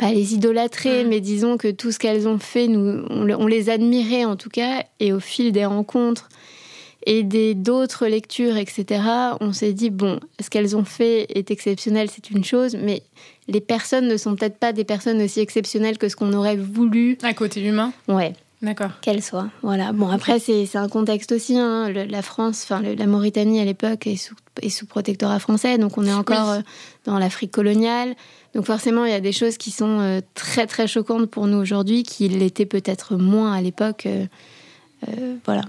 pas 0.00 0.12
les 0.12 0.34
idolâtrer, 0.34 1.04
mais 1.04 1.20
disons 1.20 1.58
que 1.58 1.70
tout 1.70 1.92
ce 1.92 1.98
qu'elles 1.98 2.26
ont 2.26 2.38
fait, 2.38 2.68
nous, 2.68 3.04
on, 3.10 3.46
les 3.46 3.68
admirait 3.68 4.24
en 4.24 4.34
tout 4.34 4.48
cas, 4.48 4.84
et 4.98 5.12
au 5.12 5.20
fil 5.20 5.52
des 5.52 5.66
rencontres 5.66 6.28
et 7.06 7.22
des 7.22 7.54
d'autres 7.54 8.06
lectures, 8.06 8.56
etc., 8.56 9.02
on 9.40 9.52
s'est 9.52 9.72
dit 9.74 9.90
bon, 9.90 10.18
ce 10.40 10.48
qu'elles 10.48 10.74
ont 10.74 10.84
fait 10.84 11.26
est 11.36 11.50
exceptionnel, 11.50 12.08
c'est 12.10 12.30
une 12.30 12.44
chose, 12.44 12.76
mais 12.80 13.02
les 13.46 13.60
personnes 13.60 14.08
ne 14.08 14.16
sont 14.16 14.36
peut-être 14.36 14.58
pas 14.58 14.72
des 14.72 14.84
personnes 14.84 15.20
aussi 15.20 15.40
exceptionnelles 15.40 15.98
que 15.98 16.08
ce 16.08 16.16
qu'on 16.16 16.32
aurait 16.32 16.56
voulu. 16.56 17.18
À 17.22 17.34
côté 17.34 17.62
humain. 17.62 17.92
Ouais. 18.08 18.32
D'accord. 18.62 18.90
Qu'elles 19.00 19.22
soient. 19.22 19.48
Voilà. 19.62 19.92
Bon, 19.92 20.10
après, 20.10 20.38
c'est 20.38 20.76
un 20.76 20.88
contexte 20.88 21.32
aussi. 21.32 21.56
Hein. 21.56 21.90
la 21.90 22.22
France, 22.22 22.62
enfin, 22.64 22.82
la 22.82 23.06
Mauritanie 23.06 23.58
à 23.58 23.64
l'époque 23.64 24.06
est 24.06 24.16
sous, 24.16 24.34
est 24.60 24.68
sous 24.68 24.84
protectorat 24.84 25.38
français, 25.38 25.78
donc 25.78 25.96
on 25.96 26.04
est 26.04 26.12
encore 26.12 26.50
euh, 26.50 26.60
dans 27.06 27.18
l'Afrique 27.18 27.52
coloniale. 27.52 28.14
Donc 28.54 28.66
forcément, 28.66 29.04
il 29.04 29.12
y 29.12 29.14
a 29.14 29.20
des 29.20 29.32
choses 29.32 29.56
qui 29.56 29.70
sont 29.70 30.00
euh, 30.00 30.20
très 30.34 30.66
très 30.66 30.86
choquantes 30.86 31.30
pour 31.30 31.46
nous 31.46 31.58
aujourd'hui, 31.58 32.02
qui 32.02 32.28
l'étaient 32.28 32.66
peut-être 32.66 33.16
moins 33.16 33.52
à 33.52 33.60
l'époque. 33.60 34.06
Euh, 34.06 34.26
euh, 35.08 35.36
voilà. 35.44 35.62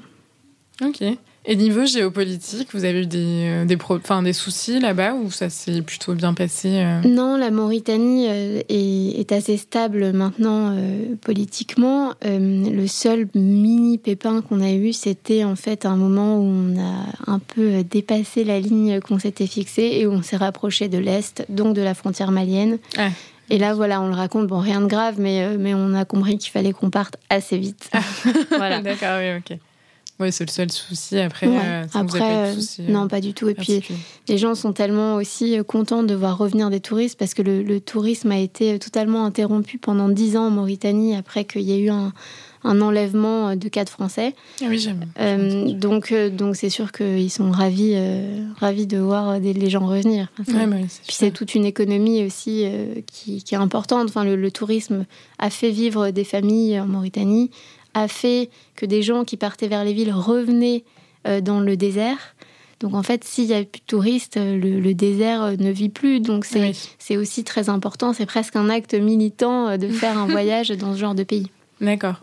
Ok. 0.84 1.04
Et 1.46 1.56
niveau 1.56 1.86
géopolitique, 1.86 2.70
vous 2.74 2.86
avez 2.86 3.02
eu 3.02 3.06
des, 3.08 3.66
des, 3.66 3.78
des 4.24 4.34
soucis 4.34 4.80
là-bas 4.80 5.16
ou 5.16 5.32
ça 5.32 5.50
s'est 5.50 5.82
plutôt 5.82 6.14
bien 6.14 6.36
passé 6.36 6.86
Non, 7.04 7.36
la 7.36 7.50
Mauritanie 7.50 8.28
est, 8.28 9.32
assez 9.32 9.58
stable 9.58 10.12
maintenant 10.12 10.76
politiquement. 11.22 12.14
le 12.24 12.86
seul 12.86 13.28
mini 13.34 13.98
pépin 13.98 14.42
qu'on 14.42 14.62
a 14.62 14.72
eu, 14.72 14.94
c'était 14.94 15.44
en 15.44 15.56
fait 15.56 15.88
un 15.88 15.96
moment 15.96 16.38
où 16.38 16.44
on 16.44 16.80
a 16.80 17.32
un 17.32 17.40
peu 17.40 17.84
dépassé 17.84 18.44
la 18.44 18.60
ligne 18.60 19.00
qu'on 19.00 19.18
s'était 19.18 19.48
fixée 19.48 19.98
et 20.00 20.06
où 20.06 20.12
on 20.12 20.22
s'est 20.22 20.38
rapproché 20.38 20.90
de 20.90 21.00
l'Est, 21.00 21.46
donc 21.50 21.76
de 21.76 21.82
la 21.82 21.96
frontière 21.96 22.32
malienne. 22.32 22.78
Et 23.52 23.58
là, 23.58 23.74
voilà, 23.74 24.00
on 24.02 24.08
le 24.08 24.14
raconte, 24.14 24.48
bon, 24.48 24.60
rien 24.60 24.80
de 24.80 24.86
grave, 24.86 25.16
mais, 25.18 25.58
mais 25.58 25.74
on 25.74 25.94
a 25.94 26.06
compris 26.06 26.38
qu'il 26.38 26.52
fallait 26.52 26.72
qu'on 26.72 26.90
parte 26.90 27.18
assez 27.30 27.58
vite. 27.58 27.90
Ah. 27.92 28.00
voilà. 28.58 28.82
D'accord, 28.82 29.20
oui, 29.20 29.38
ok. 29.38 29.58
Oui, 30.22 30.32
c'est 30.32 30.46
le 30.46 30.52
seul 30.52 30.72
souci. 30.72 31.18
Après, 31.18 31.48
euh, 31.48 31.84
Après 31.96 32.20
pas 32.20 32.46
euh, 32.46 32.56
non, 32.88 33.08
pas 33.08 33.22
du 33.22 33.34
tout. 33.34 33.50
Et 33.50 33.56
puis, 33.56 33.82
les 34.28 34.38
gens 34.38 34.54
sont 34.54 34.72
tellement 34.72 35.16
aussi 35.16 35.58
euh, 35.58 35.64
contents 35.64 36.04
de 36.04 36.14
voir 36.14 36.38
revenir 36.38 36.70
des 36.70 36.80
touristes 36.80 37.18
parce 37.18 37.34
que 37.34 37.42
le, 37.42 37.82
tourisme 37.82 38.32
a 38.32 38.38
été 38.38 38.78
totalement 38.78 39.26
interrompu 39.26 39.80
pendant 39.80 40.10
dix 40.10 40.38
ans 40.38 40.48
en 40.48 40.52
Mauritanie 40.52 41.16
après 41.16 41.46
qu'il 41.46 41.64
y 41.64 41.72
ait 41.72 41.80
eu 41.80 41.90
un, 41.90 42.14
un 42.64 42.82
enlèvement 42.82 43.56
de 43.56 43.68
quatre 43.68 43.90
Français. 43.90 44.36
Ah 44.62 44.66
oui, 44.70 44.78
j'aime. 44.78 45.06
donc, 45.80 46.14
donc 46.14 46.56
c'est 46.56 46.70
sûr 46.70 46.92
qu'ils 46.92 47.32
sont 47.32 47.50
ravis, 47.50 47.96
ravis 48.60 48.86
de 48.86 49.00
voir 49.00 49.40
des, 49.40 49.54
les 49.54 49.70
gens 49.72 49.88
revenir. 49.88 50.28
Enfin, 50.40 50.70
puis 50.70 51.16
c'est 51.16 51.32
toute 51.32 51.56
une 51.56 51.66
économie 51.66 52.24
aussi 52.24 52.66
qui, 53.08 53.44
qui, 53.44 53.56
est 53.56 53.58
importante. 53.58 54.10
Enfin, 54.10 54.24
le, 54.24 54.36
le, 54.36 54.52
tourisme 54.52 55.06
a 55.40 55.50
fait 55.50 55.72
vivre 55.72 56.12
des 56.12 56.24
familles 56.24 56.80
en 56.80 56.86
Mauritanie 56.86 57.50
a 57.94 58.08
fait 58.08 58.50
que 58.76 58.86
des 58.86 59.02
gens 59.02 59.24
qui 59.24 59.38
partaient 59.38 59.68
vers 59.68 59.84
les 59.84 59.94
villes 59.94 60.14
revenaient 60.14 60.84
euh, 61.28 61.42
dans 61.42 61.60
le 61.60 61.78
désert. 61.78 62.36
Donc 62.80 62.96
en 62.96 63.04
fait, 63.04 63.24
s'il 63.24 63.46
n'y 63.46 63.54
a 63.54 63.64
plus 63.64 63.80
de 63.80 63.86
touristes, 63.86 64.40
le, 64.42 64.94
désert 64.94 65.44
euh, 65.44 65.56
ne 65.58 65.70
vit 65.70 65.90
plus. 65.90 66.20
Donc 66.20 66.46
c'est 66.46 67.18
aussi 67.18 67.44
très 67.44 67.70
important. 67.70 68.14
C'est 68.14 68.26
presque 68.26 68.56
un 68.56 68.70
acte 68.70 68.94
militant 68.94 69.68
euh, 69.68 69.78
de 69.78 69.88
faire 69.88 70.18
un 70.18 70.26
voyage 70.28 70.70
dans 70.70 70.94
ce 70.94 71.00
genre 71.00 71.16
de 71.16 71.24
pays. 71.24 71.48
D'accord. 71.80 72.22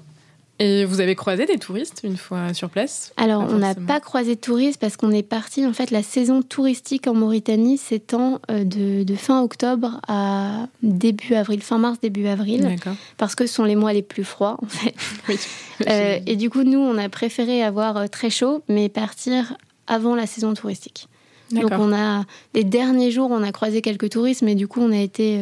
Et 0.61 0.85
vous 0.85 1.01
avez 1.01 1.15
croisé 1.15 1.47
des 1.47 1.57
touristes 1.59 2.01
une 2.03 2.17
fois 2.17 2.53
sur 2.53 2.69
place? 2.69 3.13
Alors, 3.17 3.47
on 3.49 3.59
n'a 3.59 3.77
pas 3.77 4.01
croisé 4.01 4.35
de 4.35 4.41
touristes 4.41 4.81
parce 4.81 4.97
qu'on 4.97 5.13
est 5.13 5.23
parti. 5.23 5.65
En 5.65 5.73
fait, 5.73 5.93
la 5.93 6.03
saison 6.03 6.43
touristique 6.43 7.07
en 7.07 7.15
Mauritanie 7.15 7.79
s'étend 7.79 8.41
euh, 8.51 8.65
de, 8.65 9.05
de, 9.05 9.15
fin 9.15 9.41
octobre 9.41 10.01
à 10.09 10.67
début 10.83 11.35
avril, 11.35 11.63
fin 11.63 11.79
mars, 11.79 12.01
début 12.01 12.27
avril. 12.27 12.77
Parce 13.19 13.37
que 13.37 13.47
ce 13.47 13.55
sont 13.55 13.65
les 13.65 13.77
mois 13.77 13.93
les 13.93 14.03
plus 14.03 14.25
froids, 14.25 14.57
en 14.63 14.67
fait. 14.67 14.95
Oui. 15.29 15.39
Euh, 15.87 16.19
et 16.27 16.35
du 16.35 16.51
coup, 16.51 16.65
nous, 16.65 16.79
on 16.79 16.99
a 16.99 17.09
préféré 17.09 17.63
avoir 17.63 17.97
euh, 17.97 18.07
très 18.07 18.31
chaud, 18.31 18.63
mais 18.69 18.89
partir 18.89 19.55
avant 19.87 20.17
la 20.17 20.27
saison 20.27 20.55
touristique. 20.55 21.07
Donc, 21.53 21.71
on 21.73 21.95
a 21.95 22.25
les 22.55 22.65
derniers 22.65 23.11
jours, 23.11 23.31
on 23.31 23.43
a 23.43 23.53
croisé 23.53 23.81
quelques 23.81 24.11
touristes, 24.11 24.43
mais 24.43 24.55
du 24.55 24.67
coup, 24.67 24.81
on 24.81 24.91
a 24.91 24.99
été, 24.99 25.41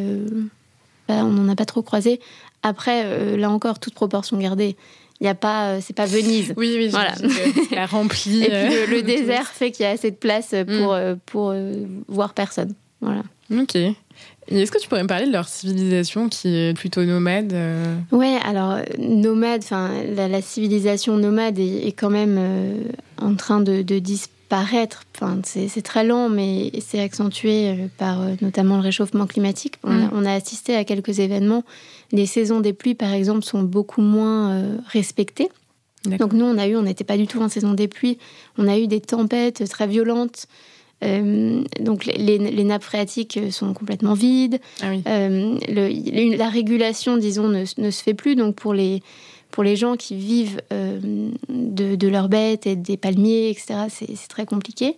bah, 1.09 1.25
on 1.25 1.31
n'en 1.31 1.49
a 1.49 1.57
pas 1.57 1.65
trop 1.65 1.83
croisé. 1.83 2.21
Après, 2.63 3.37
là 3.37 3.51
encore, 3.51 3.79
toute 3.79 3.95
proportion 3.95 4.39
gardée 4.39 4.77
il 5.21 5.27
y 5.27 5.31
a 5.31 5.35
pas 5.35 5.71
euh, 5.71 5.79
c'est 5.81 5.95
pas 5.95 6.07
Venise. 6.07 6.53
Oui 6.57 6.75
oui 6.77 6.89
voilà. 6.89 7.15
la 7.71 7.87
rempli 7.87 8.43
et 8.45 8.49
puis 8.49 8.97
le, 8.97 9.03
désert 9.03 9.47
fait 9.47 9.71
qu'il 9.71 9.85
y 9.85 9.87
a 9.87 9.93
assez 9.93 10.11
de 10.11 10.17
place 10.17 10.51
pour 10.51 10.93
mm. 10.93 10.97
euh, 10.97 11.15
pour 11.27 11.51
euh, 11.51 11.73
voir 12.09 12.35
personne. 12.35 12.75
Voilà. 13.01 13.23
Ok. 13.55 13.77
Est-ce 14.49 14.71
que 14.71 14.79
tu 14.79 14.89
pourrais 14.89 15.03
me 15.03 15.09
parler 15.09 15.27
de 15.27 15.33
leur 15.33 15.49
civilisation 15.49 16.29
qui 16.29 16.49
est 16.57 16.77
plutôt 16.77 17.05
nomade 17.05 17.53
Ouais, 18.13 18.39
alors 18.45 18.79
nomade, 18.97 19.61
enfin 19.65 19.91
la, 20.15 20.41
civilisation 20.41 21.17
nomade 21.17 21.59
est, 21.59 21.93
quand 21.99 22.11
même 22.11 22.39
en 23.21 23.35
train 23.35 23.61
de, 23.61 23.99
disparaître. 24.47 25.03
Enfin, 25.15 25.41
c'est 25.45 25.83
très 25.83 26.05
lent, 26.05 26.29
mais 26.29 26.71
c'est 26.81 27.01
accentué 27.01 27.89
par 27.99 28.21
notamment 28.41 28.77
le 28.77 28.83
réchauffement 28.83 29.27
climatique. 29.27 29.75
On, 29.83 29.91
a, 29.91 30.07
mm. 30.07 30.11
on, 30.13 30.25
a, 30.25 30.33
assisté 30.33 30.77
à 30.77 30.85
quelques 30.85 31.19
événements. 31.19 31.65
Les 32.13 32.27
saisons 32.27 32.61
des 32.61 32.73
pluies, 32.73 32.95
par 32.95 33.13
exemple, 33.13 33.45
sont 33.45 33.63
beaucoup 33.63 34.03
moins 34.03 34.79
respectées. 34.87 35.49
Donc 36.07 36.33
nous, 36.33 36.45
on 36.45 36.59
a 36.59 36.67
eu, 36.67 36.77
on 36.77 36.83
n'était 36.83 37.05
pas 37.05 37.17
du 37.17 37.27
tout 37.27 37.41
en 37.41 37.49
saison 37.49 37.73
des 37.73 37.89
pluies. 37.89 38.19
On 38.59 38.69
a 38.69 38.79
eu 38.79 38.87
des 38.87 39.01
tempêtes 39.01 39.69
très 39.69 39.87
violentes. 39.87 40.47
Euh, 41.05 41.63
donc 41.81 42.07
les, 42.07 42.65
nappes 42.65 42.83
phréatiques 42.83 43.39
sont 43.51 43.75
complètement 43.75 44.15
vides. 44.15 44.61
Ah 44.81 44.93
euh, 45.07 45.59
la 46.37 46.49
régulation, 46.49 47.17
disons, 47.19 47.49
ne, 47.49 47.65
se 47.65 48.03
fait 48.03 48.15
plus. 48.15 48.37
Donc 48.37 48.55
pour 48.57 48.73
les, 48.73 49.03
pour 49.51 49.63
les 49.63 49.77
gens 49.77 49.97
qui 49.97 50.17
vivent 50.17 50.61
euh, 50.73 50.99
de, 51.49 52.09
leurs 52.09 52.29
bêtes 52.29 52.67
et 52.67 52.77
des 52.77 52.97
palmiers, 52.97 53.49
etc., 53.51 53.87
c'est 53.89 54.29
très 54.29 54.45
compliqué. 54.45 54.97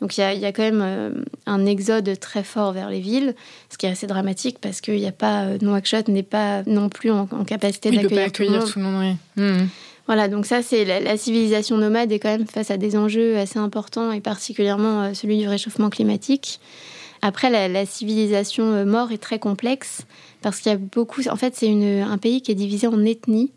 Donc 0.00 0.16
il 0.16 0.20
y 0.20 0.44
a, 0.46 0.52
quand 0.52 0.62
même 0.62 1.24
un 1.46 1.66
exode 1.66 2.18
très 2.18 2.42
fort 2.42 2.72
vers 2.72 2.90
les 2.90 3.00
villes, 3.00 3.34
ce 3.68 3.76
qui 3.76 3.86
est 3.86 3.90
assez 3.90 4.06
dramatique 4.06 4.58
parce 4.60 4.80
n'y 4.88 5.06
a 5.06 5.12
pas, 5.12 5.58
Nouakchott 5.60 6.08
n'est 6.08 6.22
pas 6.22 6.62
non 6.64 6.88
plus 6.88 7.10
en, 7.10 7.26
capacité 7.44 7.90
d'accueillir 7.90 8.32
tout, 8.32 8.42
tout, 8.72 8.78
le 8.78 8.84
monde. 8.84 9.16
Oui. 9.36 9.42
Mmh. 9.42 9.66
Voilà, 10.10 10.26
donc 10.26 10.44
ça, 10.44 10.60
c'est 10.60 10.84
la, 10.84 11.16
civilisation 11.16 11.76
nomade 11.76 12.10
est 12.10 12.18
quand 12.18 12.36
même 12.36 12.48
face 12.48 12.72
à 12.72 12.76
des 12.76 12.96
enjeux 12.96 13.36
assez 13.36 13.60
importants 13.60 14.10
et 14.10 14.20
particulièrement 14.20 15.02
euh, 15.02 15.14
celui 15.14 15.38
du 15.38 15.46
réchauffement 15.46 15.88
climatique. 15.88 16.58
Après, 17.22 17.48
la, 17.48 17.86
civilisation 17.86 18.64
euh, 18.72 18.84
mort 18.84 19.12
est 19.12 19.22
très 19.22 19.38
complexe 19.38 20.02
parce 20.42 20.58
qu'il 20.58 20.72
y 20.72 20.74
a 20.74 20.78
beaucoup. 20.78 21.22
En 21.28 21.36
fait, 21.36 21.54
c'est 21.54 21.70
un 22.02 22.18
pays 22.18 22.42
qui 22.42 22.50
est 22.50 22.56
divisé 22.56 22.88
en 22.88 23.04
ethnies. 23.04 23.52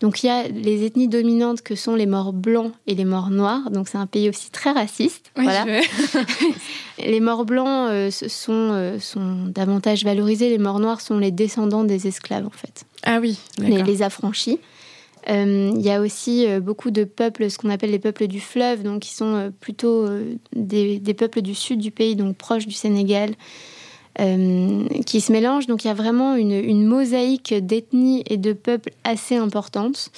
Donc 0.00 0.22
il 0.22 0.26
y 0.26 0.30
a 0.30 0.46
les 0.46 0.84
ethnies 0.84 1.08
dominantes 1.08 1.62
que 1.62 1.74
sont 1.74 1.94
les 1.94 2.06
morts 2.06 2.32
blancs 2.32 2.72
et 2.86 2.94
les 2.94 3.04
morts 3.04 3.30
noirs. 3.30 3.70
Donc 3.70 3.88
c'est 3.88 3.98
un 3.98 4.06
pays 4.06 4.28
aussi 4.28 4.50
très 4.50 4.70
raciste. 4.70 5.30
voilà. 5.36 5.64
les 6.98 7.20
morts 7.20 7.44
blancs 7.44 7.90
euh, 7.90 8.10
sont, 8.10 8.98
sont 9.00 9.46
davantage 9.46 10.04
valorisés. 10.04 10.50
Les 10.50 10.58
morts 10.58 10.80
noirs 10.80 11.00
sont 11.00 11.18
les 11.18 11.30
descendants 11.32 11.84
des 11.84 12.06
esclaves 12.06 12.46
en 12.46 12.50
fait. 12.50 12.84
Ah 13.04 13.18
oui. 13.20 13.38
Les, 13.58 13.82
les 13.82 14.02
affranchis. 14.02 14.58
Euh, 15.28 15.72
il 15.74 15.82
y 15.82 15.90
a 15.90 16.00
aussi 16.00 16.46
euh, 16.46 16.60
beaucoup 16.60 16.90
de 16.90 17.04
peuples, 17.04 17.50
ce 17.50 17.58
qu'on 17.58 17.70
appelle 17.70 17.90
les 17.90 17.98
peuples 17.98 18.26
du 18.26 18.40
fleuve, 18.40 18.82
donc 18.82 19.00
qui 19.00 19.14
sont 19.14 19.34
euh, 19.34 19.50
plutôt 19.50 20.06
des, 20.54 21.14
peuples 21.14 21.42
du 21.42 21.54
sud 21.54 21.80
du 21.80 21.90
pays, 21.90 22.16
donc 22.16 22.36
proches 22.36 22.66
du 22.66 22.74
Sénégal, 22.74 23.34
qui 24.16 25.20
se 25.20 25.32
mélangent. 25.32 25.66
Donc 25.66 25.84
il 25.84 25.88
y 25.88 25.90
a 25.90 25.94
vraiment 25.94 26.34
une, 26.34 26.52
une 26.52 26.84
mosaïque 26.84 27.54
d'ethnies 27.54 28.24
et 28.26 28.36
de 28.36 28.52
peuples 28.52 28.90
assez 29.04 29.36
importante 29.36 30.10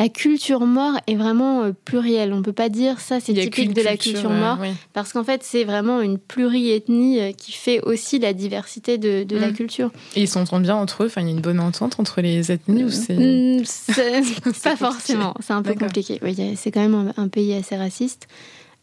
la 0.00 0.08
culture 0.08 0.60
mort 0.60 0.94
est 1.06 1.14
vraiment 1.14 1.62
euh, 1.62 1.72
plurielle. 1.84 2.32
On 2.32 2.38
ne 2.38 2.42
peut 2.42 2.54
pas 2.54 2.70
dire 2.70 3.00
ça, 3.00 3.20
c'est 3.20 3.34
typique 3.34 3.74
de 3.74 3.82
la 3.82 3.98
culture, 3.98 4.30
mort, 4.30 4.58
parce 4.94 5.12
qu'en 5.12 5.24
fait, 5.24 5.42
c'est 5.44 5.64
vraiment 5.64 6.00
une 6.00 6.16
pluriethnie 6.16 7.20
euh, 7.20 7.32
qui 7.32 7.52
fait 7.52 7.82
aussi 7.82 8.18
la 8.18 8.32
diversité 8.32 8.96
de, 8.96 9.26
la 9.36 9.48
mm. 9.48 9.52
culture. 9.52 9.90
Et 10.16 10.22
ils 10.22 10.28
s'entendent 10.28 10.62
bien 10.62 10.76
entre 10.76 11.02
eux 11.02 11.06
Enfin, 11.06 11.20
il 11.20 11.26
y 11.26 11.30
a 11.30 11.32
une 11.32 11.42
bonne 11.42 11.60
entente 11.60 12.00
entre 12.00 12.22
les 12.22 12.50
ethnies 12.50 12.84
ou 12.84 12.90
c'est... 12.90 13.14
Mm, 13.14 13.62
pas 14.62 14.76
forcément, 14.76 15.34
c'est 15.40 15.52
un 15.52 15.62
peu 15.62 15.74
compliqué. 15.74 16.18
c'est 16.56 16.70
quand 16.70 16.80
même 16.80 17.12
un, 17.18 17.28
pays 17.28 17.52
assez 17.52 17.76
raciste. 17.76 18.26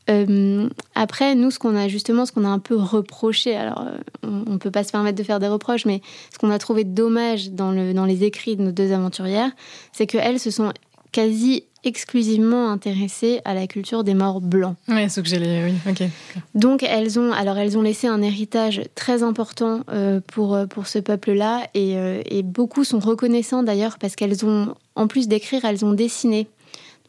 Euh, 0.10 0.70
après, 0.96 1.36
nous, 1.36 1.52
ce 1.52 1.60
qu'on 1.60 1.76
a 1.76 1.88
justement, 1.88 2.26
ce 2.26 2.32
qu'on 2.32 2.46
a 2.46 2.50
un 2.50 2.60
peu 2.60 2.76
reproché, 2.76 3.56
alors 3.56 3.84
on 4.24 4.54
ne 4.54 4.58
peut 4.58 4.72
pas 4.72 4.84
se 4.84 4.91
permettre 4.91 5.17
de 5.17 5.24
faire 5.24 5.39
des 5.39 5.48
reproches, 5.48 5.86
mais 5.86 6.02
ce 6.34 6.38
qu'on 6.38 6.50
a 6.50 6.60
trouvé 6.60 6.84
dommage 6.84 7.52
dans, 7.52 7.72
le, 7.72 7.93
dans 7.93 8.06
les 8.06 8.24
écrits 8.24 8.56
de 8.56 8.63
nos 8.63 8.72
deux 8.72 8.91
aventurières, 8.91 9.52
c'est 9.91 10.08
qu'elles 10.08 10.39
se 10.39 10.52
sont 10.52 10.72
quasi 11.12 11.63
exclusivement 11.84 12.70
intéressées 12.70 13.39
à 13.46 13.54
la 13.54 13.65
culture 13.65 14.04
des 14.04 14.13
morts 14.13 14.41
blancs. 14.41 14.76
Oui, 14.88 15.10
ce 15.10 15.22
que 15.22 15.28
j'ai 15.28 15.38
oui, 15.38 15.74
ok. 15.89 16.08
Donc 16.54 16.84
elles 16.84 17.20
ont, 17.20 17.32
alors 17.32 17.58
elles 17.58 17.78
ont 17.78 17.82
laissé 17.82 18.08
un 18.08 18.22
héritage 18.22 18.82
très 18.96 19.24
important 19.24 19.82
euh, 19.89 20.20
pour 20.28 20.56
euh, 20.56 20.65
pour 20.65 20.88
ce 20.88 21.00
peuple-là 21.00 21.67
et, 21.74 21.98
euh, 21.98 22.22
et, 22.26 22.43
beaucoup 22.43 22.84
sont 22.84 23.00
reconnaissants 23.00 23.63
d'ailleurs 23.63 23.98
parce 24.00 24.15
qu'elles 24.15 24.46
ont, 24.46 24.76
en 24.96 25.08
plus 25.08 25.28
d'écrire, 25.28 25.63
elles 25.65 25.86
ont 25.86 25.93
dessiné. 25.93 26.48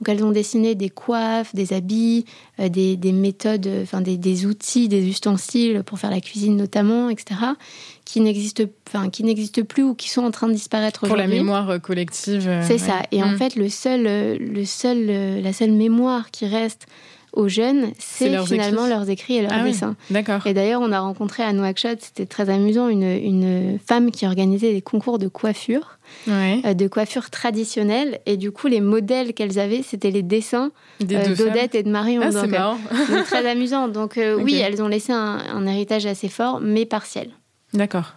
Donc 0.00 0.08
elles 0.08 0.24
ont 0.24 0.30
dessiné 0.30 0.74
des 0.74 0.90
coiffes, 0.90 1.54
des 1.54 1.72
habits, 1.72 2.24
des, 2.58 2.96
des, 2.96 3.12
méthodes, 3.12 3.68
enfin 3.82 4.00
des, 4.00 4.16
des, 4.16 4.46
outils, 4.46 4.88
des 4.88 5.06
ustensiles 5.08 5.82
pour 5.84 5.98
faire 5.98 6.10
la 6.10 6.20
cuisine 6.20 6.56
notamment, 6.56 7.08
etc 7.08 7.34
qui 8.08 8.22
n'existent 8.22 8.64
enfin 8.88 9.10
qui 9.10 9.22
n'existent 9.22 9.62
plus 9.64 9.82
ou 9.82 9.94
qui 9.94 10.08
sont 10.08 10.22
en 10.22 10.30
train 10.30 10.48
de 10.48 10.54
disparaître 10.54 11.06
pour 11.06 11.16
la 11.16 11.26
mémoire 11.26 11.68
euh, 11.68 11.78
collective 11.78 12.48
euh, 12.48 12.62
c'est 12.66 12.78
ça. 12.78 13.02
et 13.12 13.22
en 13.22 13.32
mm. 13.32 13.36
fait 13.36 13.54
le 13.54 13.68
seul 13.68 14.06
euh, 14.06 14.38
le 14.40 14.64
seul 14.64 15.42
la 15.42 15.52
seule 15.52 15.72
mémoire 15.72 16.30
qui 16.30 16.46
reste 16.46 16.86
aux 17.38 17.48
jeunes, 17.48 17.92
c'est 17.98 18.36
finalement 18.44 18.88
leurs 18.88 19.08
écrits 19.08 19.36
et 19.36 19.42
leurs 19.42 19.52
ah 19.52 19.62
dessins. 19.62 19.94
D'accord. 20.10 20.44
Et 20.44 20.54
d'ailleurs, 20.54 20.80
on 20.82 20.90
a 20.90 20.98
rencontré 20.98 21.44
à 21.44 21.52
Nouakchott, 21.52 22.00
c'était 22.00 22.26
très 22.26 22.50
amusant, 22.50 22.88
une, 22.88 23.04
une, 23.04 23.78
femme 23.86 24.10
qui 24.10 24.26
organisait 24.26 24.72
des 24.72 24.82
concours 24.82 25.20
de 25.20 25.28
coiffure, 25.28 25.98
de 26.26 26.88
coiffure 26.88 27.30
traditionnelle. 27.30 28.18
Et 28.26 28.36
du 28.36 28.50
coup, 28.50 28.66
les 28.66 28.80
modèles 28.80 29.34
qu'elles 29.34 29.60
avaient, 29.60 29.82
c'était 29.82 30.10
les 30.10 30.22
dessins 30.22 30.72
d'Odette 31.00 31.76
et 31.76 31.84
de 31.84 31.90
Marion. 31.90 32.22
Ah, 32.24 32.32
c'est 32.32 32.48
marrant. 32.48 32.78
très 33.24 33.48
amusant. 33.48 33.86
Donc 33.86 34.18
oui, 34.40 34.56
elles 34.56 34.82
ont 34.82 34.88
laissé 34.88 35.12
un, 35.12 35.38
un 35.54 35.66
héritage 35.66 36.06
assez 36.06 36.28
fort, 36.28 36.58
mais 36.60 36.86
partiel. 36.86 37.30
D'accord. 37.72 38.14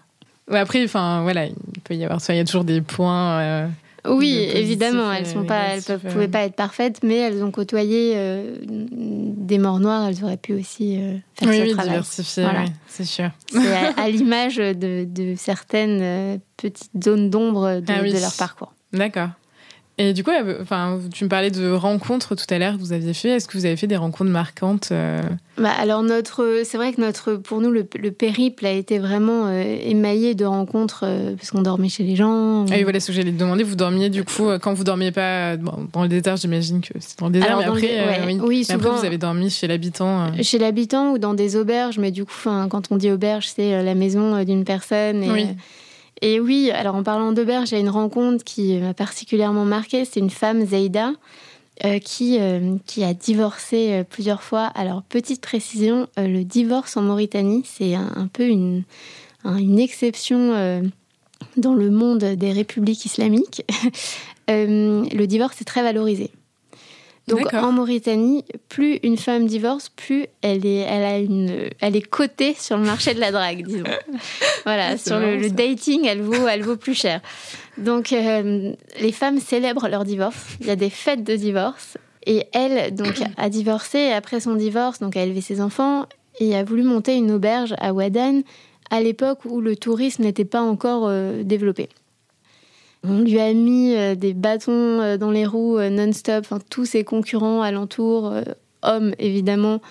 après, 0.52 0.84
enfin, 0.84 1.22
voilà, 1.22 1.46
il 1.46 1.82
peut 1.84 1.94
y 1.94 2.04
avoir, 2.04 2.20
il 2.28 2.36
y 2.36 2.40
a 2.40 2.46
toujours 2.46 2.64
des 2.64 2.82
points. 2.82 3.40
Euh, 3.40 3.68
oui, 4.08 4.50
évidemment, 4.54 5.12
elles 5.12 5.28
sont 5.28 5.46
pas, 5.46 5.76
elles 5.76 5.84
peuvent, 5.84 6.02
pouvaient 6.02 6.28
pas 6.28 6.44
être 6.44 6.56
parfaites, 6.56 7.02
mais 7.04 7.18
elles 7.18 7.44
ont 7.44 7.52
côtoyé 7.52 8.14
euh, 8.16 8.56
des 8.62 9.58
morts 9.58 9.80
noires. 9.80 10.08
Elles 10.08 10.24
auraient 10.24 10.38
pu 10.38 10.54
aussi 10.54 10.98
euh, 10.98 11.18
faire 11.36 11.50
oui, 11.50 11.58
ce 11.58 11.62
oui, 11.64 11.72
travail. 11.72 11.90
diversifier, 11.90 12.46
oui, 12.46 12.72
c'est 12.88 13.06
sûr. 13.06 13.30
C'est 13.52 13.74
à, 13.98 14.10
l'image 14.10 14.58
de, 14.58 15.06
de, 15.06 15.36
certaines 15.36 16.40
petites 16.58 17.04
zones 17.04 17.30
d'ombre 17.30 17.80
de, 17.80 17.92
ah 17.92 18.02
de 18.02 18.20
leur 18.20 18.34
parcours. 18.34 18.74
D'accord. 18.94 19.30
Et 20.02 20.14
du 20.14 20.24
coup, 20.24 20.32
enfin, 20.60 21.00
tu 21.14 21.24
me 21.26 21.30
parlais 21.30 21.52
de 21.52 21.72
rencontres 21.72 22.36
tout 22.36 22.46
à 22.50 22.58
l'heure 22.58 22.74
que 22.74 22.80
vous 22.80 22.92
aviez 22.92 23.14
fait. 23.14 23.30
Est-ce 23.30 23.48
que 23.48 23.56
vous 23.56 23.66
avez 23.66 23.76
fait 23.76 23.86
des 23.86 23.98
rencontres 23.98 24.32
marquantes 24.32 24.90
euh? 24.92 25.22
Bah, 25.58 25.72
Alors, 25.78 26.02
notre, 26.02 26.62
c'est 26.64 26.78
vrai 26.78 26.92
que 26.92 27.00
notre, 27.00 27.34
pour 27.34 27.62
nous, 27.62 27.70
le, 27.70 27.84
périple 27.84 28.66
a 28.66 28.72
été 28.72 28.98
vraiment 28.98 29.46
euh, 29.46 29.62
émaillé 29.62 30.34
de 30.34 30.46
rencontres 30.46 31.04
euh, 31.06 31.36
parce 31.36 31.52
qu'on 31.52 31.62
dormait 31.62 31.90
chez 31.90 32.04
les 32.04 32.16
gens. 32.16 32.66
Ah 32.66 32.74
oui, 32.76 32.84
voilà 32.84 33.00
ce 33.00 33.08
que 33.08 33.14
j'allais 33.14 33.32
te 33.32 33.38
demander. 33.38 33.64
Vous 33.64 33.76
dormiez 33.76 34.10
du 34.10 34.24
coup, 34.24 34.48
quand 34.62 34.74
vous 34.74 34.84
dormiez 34.84 35.12
pas 35.12 35.56
dans 35.58 36.02
le 36.02 36.08
désert, 36.08 36.38
j'imagine 36.38 36.82
que 36.82 36.94
c'est 37.00 37.20
dans 37.20 37.28
le 37.28 37.34
désert, 37.34 37.58
mais 37.60 37.66
après, 37.66 38.42
oui. 38.42 38.66
souvent, 38.66 38.96
vous 38.96 39.06
avez 39.06 39.20
dormi 39.20 39.52
chez 39.52 39.68
l'habitant. 39.68 40.32
Chez 40.42 40.58
l'habitant 40.58 41.12
ou 41.12 41.20
dans 41.20 41.36
des 41.36 41.56
auberges, 41.56 42.00
mais 42.00 42.12
du 42.12 42.26
coup, 42.26 42.34
quand 42.44 42.92
on 42.92 42.98
dit 42.98 43.12
auberge, 43.12 43.50
c'est 43.56 43.84
la 43.84 43.94
maison 43.94 44.44
d'une 44.44 44.64
personne. 44.64 45.24
Et, 45.24 45.32
oui. 45.32 45.48
Et 46.22 46.40
oui, 46.40 46.70
alors 46.72 46.96
en 46.96 47.04
parlant 47.04 47.32
d'auberge, 47.32 47.74
a 47.74 47.80
une 47.80 47.90
rencontre 47.90 48.44
qui 48.44 48.78
m'a 48.78 48.94
particulièrement 48.94 49.66
marquée. 49.66 50.06
C'est 50.06 50.20
une 50.20 50.30
femme, 50.30 50.66
Zeida, 50.66 51.14
euh, 51.84 51.98
qui, 51.98 52.38
euh, 52.40 52.76
qui 52.86 53.04
a 53.04 53.16
divorcé 53.16 53.94
euh, 53.94 54.04
plusieurs 54.04 54.44
fois. 54.44 54.66
Alors, 54.66 55.02
petite 55.02 55.42
précision, 55.42 56.08
le 56.16 56.44
divorce 56.44 56.96
en 56.96 57.02
Mauritanie, 57.02 57.64
c'est 57.66 57.96
un, 57.96 58.30
peu 58.32 58.46
une, 58.46 58.84
une 59.46 59.80
exception 59.80 60.84
dans 61.58 61.74
le 61.74 61.90
monde 61.90 62.20
des 62.20 62.52
républiques 62.52 63.06
islamiques. 63.06 63.64
le 64.48 65.26
divorce 65.26 65.60
est 65.62 65.66
très 65.66 65.82
valorisé. 65.82 66.30
Donc 67.32 67.54
en 67.54 67.72
Mauritanie, 67.72 68.46
plus 68.70 69.00
une 69.04 69.18
femme 69.18 69.46
divorce, 69.46 69.90
plus 69.90 70.28
elle 70.42 70.66
est, 70.66 70.80
elle 70.80 71.04
a 71.04 71.18
une, 71.18 71.70
elle 71.80 71.96
est 71.96 72.02
cotée 72.02 72.54
sur 72.54 72.78
le 72.78 72.84
marché 72.84 73.14
de 73.14 73.20
la 73.20 73.32
drague, 73.32 73.66
disons. 73.66 73.84
voilà, 74.66 74.98
sur 74.98 75.20
le, 75.20 75.50
dating, 75.50 76.06
elle 76.06 76.22
vaut, 76.22 76.48
elle 76.48 76.64
vaut 76.64 76.78
plus 76.78 76.94
cher. 76.94 77.22
Donc 77.78 78.14
euh, 78.14 78.74
les 79.00 79.12
femmes 79.12 79.40
célèbrent 79.40 79.88
leur 79.88 80.04
divorce. 80.04 80.58
Il 80.60 80.68
y 80.68 80.72
a 80.72 80.76
des 80.76 80.90
fêtes 80.90 81.24
de 81.24 81.36
divorce. 81.36 81.98
Et 82.26 82.46
elle, 82.54 82.94
donc, 82.94 83.16
a 83.38 83.50
divorcé. 83.50 84.12
après 84.12 84.40
son 84.40 84.54
divorce, 84.54 85.00
donc, 85.00 85.18
a 85.18 85.24
élevé 85.24 85.42
ses 85.42 85.60
enfants 85.60 86.06
et 86.40 86.56
a 86.56 86.64
voulu 86.64 86.84
monter 86.84 87.16
une 87.16 87.32
auberge 87.32 87.74
à 87.80 87.94
Wadan 87.94 88.42
à 88.92 89.02
l'époque 89.02 89.40
où 89.46 89.62
le 89.62 89.76
tourisme 89.76 90.24
n'était 90.24 90.46
pas 90.46 90.62
encore 90.62 91.08
euh, 91.08 91.44
développé. 91.44 91.90
On 93.04 93.22
lui 93.22 93.40
a 93.40 93.52
mis 93.54 93.96
euh, 93.96 94.16
des 94.16 94.34
bâtons 94.34 94.72
euh, 95.02 95.18
dans 95.18 95.32
les 95.32 95.46
roues 95.46 95.78
euh, 95.78 95.90
non-stop. 95.90 96.46
tous 96.70 96.86
ses 96.86 97.04
concurrents 97.04 97.62
alentours, 97.62 98.34
hommes 98.84 99.14
évidemment, 99.20 99.82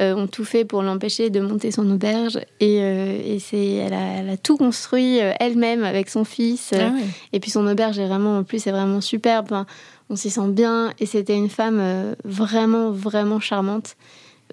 ont 0.00 0.28
tout 0.28 0.44
fait 0.44 0.64
pour 0.64 0.82
l'empêcher 0.82 1.28
de 1.28 1.40
monter 1.40 1.72
son 1.72 1.90
auberge. 1.90 2.38
Et, 2.60 3.38
c'est, 3.40 3.74
elle 3.74 3.92
a, 4.30 4.36
tout 4.36 4.56
construit 4.56 5.18
elle-même 5.40 5.82
avec 5.82 6.08
son 6.08 6.24
fils. 6.24 6.72
Ah 6.72 6.92
et 7.32 7.40
puis 7.40 7.50
son 7.50 7.66
auberge 7.66 7.98
est 7.98 8.06
vraiment, 8.06 8.38
en 8.38 8.44
plus, 8.44 8.60
c'est 8.60 8.70
vraiment 8.70 9.00
superbe. 9.00 9.64
on 10.08 10.14
s'y 10.14 10.30
sent 10.30 10.48
bien. 10.50 10.92
Et 11.00 11.06
c'était 11.06 11.36
une 11.36 11.50
femme 11.50 12.14
vraiment, 12.24 12.92
vraiment 12.92 13.40
charmante. 13.40 13.96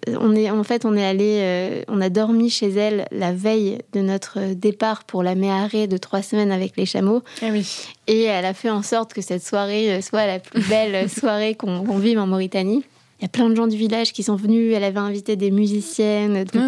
On 0.07 0.35
est, 0.35 0.49
en 0.49 0.63
fait, 0.63 0.85
on 0.85 0.95
est 0.95 1.05
allé, 1.05 1.39
euh, 1.41 1.83
on 1.87 2.01
a 2.01 2.09
dormi 2.09 2.49
chez 2.49 2.69
elle 2.69 3.07
la 3.11 3.33
veille 3.33 3.79
de 3.93 4.01
notre 4.01 4.53
départ 4.53 5.03
pour 5.03 5.23
la 5.23 5.35
méharée 5.35 5.87
de 5.87 5.97
trois 5.97 6.21
semaines 6.21 6.51
avec 6.51 6.77
les 6.77 6.85
chameaux. 6.85 7.21
Ah 7.41 7.47
oui. 7.51 7.87
Et 8.07 8.23
elle 8.23 8.45
a 8.45 8.53
fait 8.53 8.69
en 8.69 8.83
sorte 8.83 9.13
que 9.13 9.21
cette 9.21 9.43
soirée 9.43 10.01
soit 10.01 10.27
la 10.27 10.39
plus 10.39 10.61
belle 10.67 11.09
soirée 11.19 11.55
qu'on 11.55 11.97
vive 11.97 12.19
en 12.19 12.27
Mauritanie. 12.27 12.83
Il 13.19 13.23
y 13.23 13.25
a 13.25 13.29
plein 13.29 13.49
de 13.49 13.55
gens 13.55 13.67
du 13.67 13.77
village 13.77 14.11
qui 14.11 14.23
sont 14.23 14.35
venus. 14.35 14.73
Elle 14.75 14.83
avait 14.83 14.99
invité 14.99 15.37
des 15.37 15.49
musiciennes. 15.49 16.43
Ah, 16.53 16.67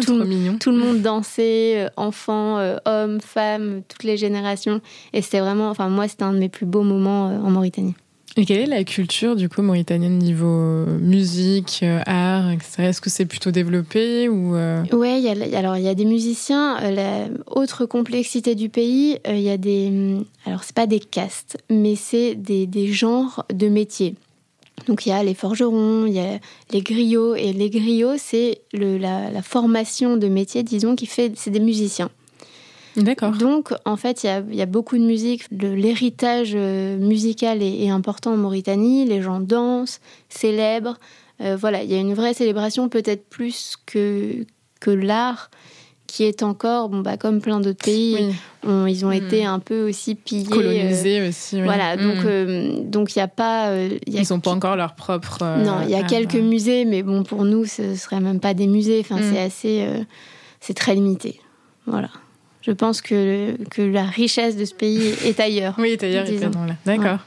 tout, 0.58 0.70
le 0.70 0.78
monde 0.78 1.02
dansait, 1.02 1.88
enfants, 1.96 2.58
hommes, 2.86 3.20
femmes, 3.20 3.82
toutes 3.86 4.04
les 4.04 4.16
générations. 4.16 4.80
Et 5.12 5.20
c'était 5.20 5.40
vraiment, 5.40 5.68
enfin 5.68 5.90
moi, 5.90 6.08
c'était 6.08 6.22
un 6.22 6.32
de 6.32 6.38
mes 6.38 6.48
plus 6.48 6.64
beaux 6.64 6.82
moments 6.82 7.26
en 7.26 7.50
Mauritanie. 7.50 7.94
Et 8.38 8.44
quelle 8.44 8.60
est 8.60 8.66
la 8.66 8.84
culture 8.84 9.34
du 9.34 9.48
coup 9.48 9.62
mauritanienne 9.62 10.16
niveau 10.16 10.46
euh, 10.46 10.98
musique, 11.00 11.80
euh, 11.82 12.00
art, 12.06 12.52
etc. 12.52 12.84
Est-ce 12.84 13.00
que 13.00 13.10
c'est 13.10 13.26
plutôt 13.26 13.50
développé 13.50 14.28
ou 14.28 14.54
euh? 14.54 14.84
Ouais, 14.92 15.20
alors 15.56 15.76
il 15.76 15.82
y 15.82 15.88
a 15.88 15.94
des 15.96 16.04
musiciens. 16.04 16.78
la 16.92 17.26
autre 17.46 17.84
complexité 17.84 18.54
du 18.54 18.68
pays, 18.68 19.18
il 19.28 19.40
y 19.40 19.50
a 19.50 19.56
des, 19.56 19.88
hum, 19.88 20.24
alors 20.46 20.62
c'est 20.62 20.76
pas 20.76 20.86
des 20.86 21.00
castes, 21.00 21.58
mais 21.68 21.96
c'est 21.96 22.36
des, 22.36 22.68
des 22.68 22.92
genres 22.92 23.44
de 23.52 23.68
métiers. 23.68 24.14
Donc 24.86 25.04
il 25.04 25.08
y 25.08 25.12
a 25.12 25.20
les 25.24 25.34
forgerons, 25.34 26.06
il 26.06 26.12
y 26.12 26.20
a 26.20 26.38
les 26.70 26.80
griots 26.80 27.34
et 27.34 27.52
les 27.52 27.70
griots 27.70 28.18
c'est 28.18 28.60
la, 28.72 29.32
la, 29.32 29.42
formation 29.42 30.16
de 30.16 30.28
métier, 30.28 30.62
disons, 30.62 30.94
qui 30.94 31.06
fait 31.06 31.32
c'est 31.34 31.50
des 31.50 31.58
musiciens. 31.58 32.08
D'accord. 33.02 33.32
Donc, 33.32 33.72
en 33.84 33.96
fait, 33.96 34.24
il 34.24 34.54
y 34.54 34.62
a, 34.62 34.66
beaucoup 34.66 34.98
de 34.98 35.04
musique. 35.04 35.44
L'héritage 35.50 36.52
euh, 36.54 36.96
musical 36.98 37.62
est, 37.62 37.88
important 37.90 38.32
en 38.32 38.36
Mauritanie. 38.36 39.04
Les 39.04 39.22
gens 39.22 39.40
dansent, 39.40 40.00
célèbrent. 40.28 40.98
Euh, 41.40 41.56
voilà, 41.56 41.82
il 41.82 41.90
y 41.90 41.94
a 41.94 41.98
une 41.98 42.14
vraie 42.14 42.34
célébration, 42.34 42.88
peut-être 42.88 43.28
plus 43.28 43.76
que, 43.86 44.44
que 44.80 44.90
l'art, 44.90 45.50
qui 46.08 46.24
est 46.24 46.42
encore, 46.42 46.88
bon, 46.88 47.00
bah, 47.00 47.16
comme 47.16 47.40
plein 47.40 47.60
d'autres 47.60 47.84
pays, 47.84 48.34
ils 48.64 49.06
ont 49.06 49.12
été 49.12 49.44
hmm. 49.44 49.50
un 49.50 49.58
peu 49.60 49.88
aussi 49.88 50.14
pillés. 50.14 50.46
Colonisés 50.46 51.20
euh, 51.20 51.28
aussi. 51.28 51.62
Voilà, 51.62 51.96
donc 51.96 52.24
hmm. 52.24 52.90
donc 52.90 53.14
il 53.14 53.18
n'y 53.18 53.22
a 53.22 53.28
pas. 53.28 53.72
ils 54.06 54.26
n'ont 54.30 54.40
pas 54.40 54.50
encore 54.50 54.74
leur 54.74 54.94
propre. 54.94 55.44
non, 55.58 55.82
il 55.84 55.90
y 55.90 55.94
a 55.94 56.02
quelques 56.02 56.34
musées, 56.34 56.84
mais 56.84 57.02
bon, 57.02 57.22
pour 57.22 57.44
nous, 57.44 57.66
ce 57.66 57.94
serait 57.94 58.20
même 58.20 58.40
pas 58.40 58.54
des 58.54 58.66
musées. 58.66 59.00
Enfin, 59.00 59.18
c'est 59.20 59.42
hmm. 59.42 59.46
assez. 59.46 59.86
c'est 60.60 60.74
très 60.74 60.94
limité. 60.94 61.40
Voilà. 61.86 62.08
Je 62.68 62.72
pense 62.74 63.00
que, 63.00 63.56
que 63.70 63.80
la 63.80 64.04
richesse 64.04 64.54
de 64.54 64.66
ce 64.66 64.74
pays 64.74 65.14
est 65.24 65.40
ailleurs. 65.40 65.74
oui, 65.78 65.92
est 65.92 66.02
ailleurs, 66.04 66.26
là. 66.26 66.76
D'accord. 66.84 67.20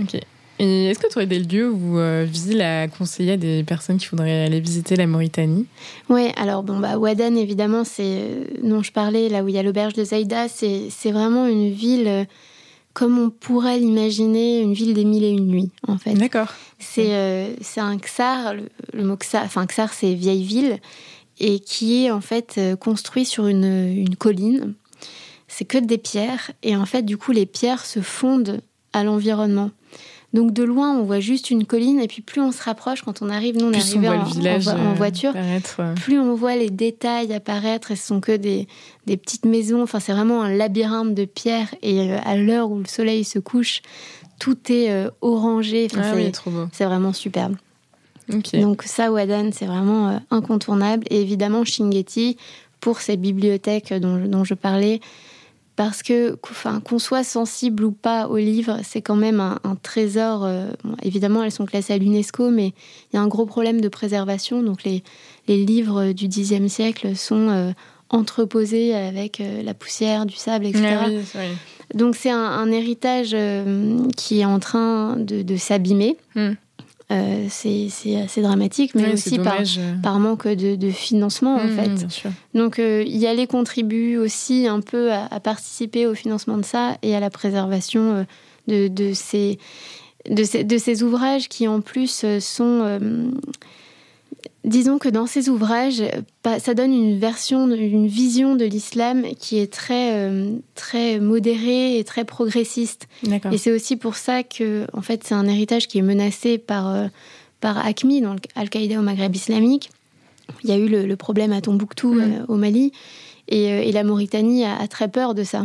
Ok. 0.00 0.14
Et 0.58 0.86
est-ce 0.86 1.00
que 1.00 1.08
tu 1.08 1.18
aurais 1.18 1.26
des 1.26 1.40
lieux 1.40 1.68
où 1.68 1.98
euh, 1.98 2.24
Visil 2.26 2.62
a 2.62 2.86
conseillé 2.86 3.32
à 3.32 3.36
des 3.36 3.64
personnes 3.64 3.98
qui 3.98 4.06
voudraient 4.06 4.44
aller 4.44 4.60
visiter 4.60 4.94
la 4.94 5.06
Mauritanie? 5.06 5.66
Oui, 6.08 6.28
alors 6.36 6.62
bon, 6.62 6.78
bah, 6.78 6.98
Wadan, 6.98 7.36
évidemment, 7.36 7.82
c'est 7.84 8.04
euh, 8.04 8.44
dont 8.62 8.82
je 8.82 8.92
parlais, 8.92 9.28
là 9.28 9.42
où 9.42 9.48
il 9.48 9.56
y 9.56 9.58
a 9.58 9.62
l'auberge 9.64 9.94
de 9.94 10.04
Zaïda, 10.04 10.46
c'est 10.48 11.10
vraiment 11.10 11.46
une 11.46 11.70
ville 11.70 12.06
euh, 12.06 12.24
comme 12.94 13.18
on 13.18 13.28
pourrait 13.28 13.78
l'imaginer, 13.78 14.60
une 14.60 14.72
ville 14.72 14.94
des 14.94 15.04
mille 15.04 15.24
et 15.24 15.30
une 15.30 15.48
nuits, 15.48 15.70
en 15.88 15.98
fait. 15.98 16.14
D'accord. 16.14 16.54
C'est 16.78 17.12
un 17.76 17.98
Ksar, 17.98 18.54
le, 18.54 18.68
le 18.94 19.04
mot 19.04 19.16
Ksar, 19.16 19.42
enfin 19.44 19.66
Ksar, 19.66 19.92
c'est 19.92 20.14
vieille 20.14 20.44
ville 20.44 20.78
et 21.38 21.60
qui 21.60 22.04
est 22.04 22.10
en 22.10 22.20
fait 22.20 22.54
euh, 22.58 22.76
construit 22.76 23.24
sur 23.24 23.46
une, 23.46 23.64
une 23.64 24.16
colline. 24.16 24.74
C'est 25.48 25.64
que 25.64 25.78
des 25.78 25.98
pierres 25.98 26.50
et 26.62 26.76
en 26.76 26.86
fait 26.86 27.02
du 27.02 27.16
coup 27.16 27.32
les 27.32 27.46
pierres 27.46 27.84
se 27.84 28.00
fondent 28.00 28.60
à 28.92 29.04
l'environnement. 29.04 29.70
Donc 30.32 30.52
de 30.52 30.64
loin 30.64 30.94
on 30.96 31.04
voit 31.04 31.20
juste 31.20 31.50
une 31.50 31.64
colline 31.64 32.00
et 32.00 32.08
puis 32.08 32.20
plus 32.20 32.40
on 32.40 32.52
se 32.52 32.62
rapproche 32.62 33.02
quand 33.02 33.22
on 33.22 33.30
arrive, 33.30 33.56
nous 33.56 33.66
on 33.66 33.72
est 33.72 33.76
arrivé 33.76 34.08
en, 34.08 34.94
voiture, 34.94 35.32
plus 35.94 36.18
on 36.18 36.34
voit 36.34 36.56
les 36.56 36.68
détails 36.68 37.32
apparaître 37.32 37.92
et 37.92 37.96
ce 37.96 38.08
sont 38.08 38.20
que 38.20 38.36
des, 38.36 38.66
des 39.06 39.16
petites 39.16 39.46
maisons. 39.46 39.82
Enfin 39.82 40.00
c'est 40.00 40.12
vraiment 40.12 40.42
un 40.42 40.52
labyrinthe 40.52 41.14
de 41.14 41.24
pierres 41.24 41.74
et 41.80 42.12
euh, 42.12 42.18
à 42.24 42.36
l'heure 42.36 42.70
où 42.70 42.78
le 42.78 42.86
soleil 42.86 43.24
se 43.24 43.38
couche, 43.38 43.82
tout 44.38 44.58
est 44.70 44.90
euh, 44.90 45.10
orangé. 45.20 45.88
ah 45.96 46.12
c'est 46.72 46.84
vraiment 46.84 47.12
superbe. 47.12 47.56
Donc 48.28 48.82
ça, 48.84 49.12
Wadan, 49.12 49.50
c'est 49.52 49.66
vraiment 49.66 50.08
euh, 50.08 50.18
incontournable. 50.30 51.04
Et 51.10 51.20
évidemment, 51.20 51.64
Shingeti, 51.64 52.36
pour 52.80 53.00
ces 53.00 53.16
bibliothèques 53.16 53.92
dont, 53.94 54.44
je 54.44 54.54
parlais, 54.54 55.00
parce 55.76 56.02
que 56.02 56.36
qu'on 56.84 56.98
soit 56.98 57.24
sensible 57.24 57.84
ou 57.84 57.92
pas 57.92 58.28
aux 58.28 58.36
livres, 58.36 58.78
c'est 58.82 59.02
quand 59.02 59.16
même 59.16 59.40
un, 59.40 59.76
trésor. 59.82 60.44
Euh, 60.44 60.70
évidemment, 61.02 61.42
elles 61.42 61.52
sont 61.52 61.66
classées 61.66 61.92
à 61.92 61.98
l'UNESCO, 61.98 62.50
mais 62.50 62.68
il 63.12 63.16
y 63.16 63.18
a 63.18 63.20
un 63.20 63.28
gros 63.28 63.46
problème 63.46 63.80
de 63.80 63.88
préservation. 63.88 64.62
Donc 64.62 64.84
les, 64.84 65.02
les 65.48 65.64
livres 65.64 66.12
du 66.12 66.28
Xe 66.28 66.66
siècle 66.68 67.14
sont 67.16 67.48
euh, 67.48 67.72
entreposés 68.08 68.94
avec 68.94 69.42
la 69.62 69.74
poussière, 69.74 70.26
du 70.26 70.36
sable, 70.36 70.66
etc. 70.66 70.96
Ah 71.34 71.38
Donc 71.94 72.14
c'est 72.14 72.30
un, 72.30 72.70
héritage 72.70 73.36
qui 74.16 74.40
est 74.40 74.44
en 74.44 74.60
train 74.60 75.16
de, 75.16 75.56
s'abîmer. 75.56 76.16
Hmm. 76.34 76.52
Euh, 77.12 77.46
c'est 77.48 77.88
assez 78.16 78.42
dramatique, 78.42 78.94
mais 78.96 79.12
aussi 79.12 79.38
par, 79.38 79.60
euh. 79.60 79.94
par, 80.02 80.18
manque 80.18 80.48
de, 80.48 80.90
financement, 80.90 81.54
en 81.54 81.64
mmh, 81.64 81.76
fait. 81.76 82.28
Donc, 82.52 82.80
euh, 82.80 83.04
y 83.06 83.28
aller 83.28 83.46
contribue 83.46 84.16
aussi 84.16 84.66
un 84.66 84.80
peu 84.80 85.12
à, 85.12 85.38
participer 85.38 86.06
au 86.06 86.14
financement 86.14 86.56
de 86.56 86.64
ça 86.64 86.98
et 87.02 87.14
à 87.14 87.20
la 87.20 87.30
préservation 87.30 88.26
de, 88.66 88.88
de, 88.88 89.12
ces, 89.12 89.58
de, 90.28 90.42
ces, 90.42 90.64
de 90.64 90.78
ces 90.78 91.04
ouvrages 91.04 91.48
qui, 91.48 91.68
en 91.68 91.80
plus, 91.80 92.26
sont 92.40 92.98
Disons 94.66 94.98
que 94.98 95.08
dans 95.08 95.26
ces 95.26 95.48
ouvrages, 95.48 96.02
ça 96.58 96.74
donne 96.74 96.92
une 96.92 97.20
version, 97.20 97.68
une 97.68 98.08
vision 98.08 98.56
de 98.56 98.64
l'islam 98.64 99.22
qui 99.38 99.58
est 99.58 99.72
très, 99.72 100.12
euh, 100.14 100.56
très 100.74 101.20
modérée 101.20 102.00
et 102.00 102.02
très 102.02 102.24
progressiste. 102.24 103.06
Et 103.52 103.58
c'est 103.58 103.70
aussi 103.70 103.94
pour 103.94 104.16
ça 104.16 104.42
que, 104.42 104.84
en 104.92 105.02
fait, 105.02 105.22
c'est 105.22 105.34
un 105.34 105.46
héritage 105.46 105.86
qui 105.86 105.98
est 105.98 106.02
menacé 106.02 106.58
par, 106.58 106.92
euh, 106.92 107.06
par 107.60 107.78
ACMI, 107.86 108.22
donc 108.22 108.40
Al-Qaïda 108.56 108.98
au 108.98 109.02
Maghreb 109.02 109.36
islamique. 109.36 109.90
Il 110.64 110.70
y 110.70 110.72
a 110.72 110.76
eu 110.78 110.88
le, 110.88 111.16
problème 111.16 111.52
à 111.52 111.60
Tombouctou, 111.60 112.14
mm. 112.14 112.20
euh, 112.20 112.44
au 112.48 112.56
Mali, 112.56 112.90
et, 113.46 113.92
la 113.92 114.02
Mauritanie 114.02 114.64
a, 114.64 114.88
très 114.88 115.06
peur 115.06 115.36
de 115.36 115.44
ça. 115.44 115.64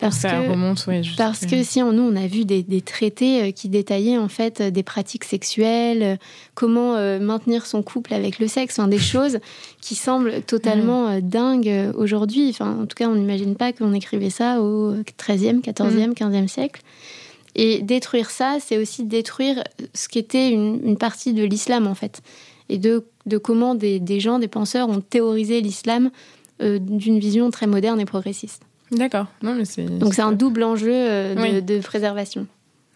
Parce 0.00 0.16
ça 0.16 0.30
que, 0.30 0.50
remonte, 0.50 0.88
parce 1.18 1.44
que 1.44 1.62
si 1.62 1.82
en 1.82 1.92
nous 1.92 2.02
on 2.02 2.16
a 2.16 2.26
vu 2.26 2.46
des, 2.46 2.80
traités 2.80 3.42
euh, 3.42 3.50
qui 3.50 3.68
détaillaient 3.68 4.16
en 4.16 4.28
fait 4.28 4.60
euh, 4.60 4.70
des 4.70 4.82
pratiques 4.82 5.24
sexuelles, 5.24 6.02
euh, 6.02 6.16
comment 6.54 6.80
maintenir 7.20 7.66
son 7.66 7.82
couple 7.82 8.14
avec 8.14 8.38
le 8.38 8.48
sexe, 8.48 8.78
enfin, 8.78 8.88
des 8.88 8.98
choses 8.98 9.38
qui 9.80 9.94
semblent 9.94 10.42
totalement 10.42 11.20
dingues 11.20 11.92
aujourd'hui. 11.94 12.48
Enfin, 12.50 12.78
en 12.82 12.86
tout 12.86 12.94
cas, 12.94 13.08
on 13.08 13.14
n'imagine 13.14 13.56
pas 13.56 13.72
qu'on 13.72 13.92
écrivait 13.92 14.30
ça 14.30 14.60
au 14.60 14.94
13e, 14.94 15.60
14e, 15.60 16.14
15e 16.14 16.48
siècle. 16.48 16.82
Et 17.54 17.80
détruire 17.82 18.30
ça, 18.30 18.58
c'est 18.60 18.78
aussi 18.78 19.04
détruire 19.04 19.64
ce 19.94 20.08
qui 20.08 20.18
était 20.18 20.50
une, 20.50 20.96
partie 20.96 21.32
de 21.32 21.44
l'islam 21.44 21.86
en 21.86 21.94
fait, 21.94 22.22
et 22.68 22.78
de, 22.78 23.06
de 23.26 23.38
comment 23.38 23.74
des, 23.74 24.00
des, 24.00 24.20
gens, 24.20 24.38
des 24.38 24.48
penseurs 24.48 24.88
ont 24.88 25.00
théorisé 25.00 25.60
l'islam 25.60 26.10
d'une 26.60 27.18
vision 27.18 27.50
très 27.50 27.66
moderne 27.66 28.00
et 28.00 28.06
progressiste. 28.06 28.62
D'accord. 28.90 29.26
Non, 29.42 29.54
mais 29.54 29.64
c'est. 29.64 29.84
Donc 29.84 30.14
c'est 30.14 30.22
un 30.22 30.32
double 30.32 30.62
enjeu 30.62 30.92
euh, 30.92 31.60
de, 31.60 31.78
préservation. 31.78 32.46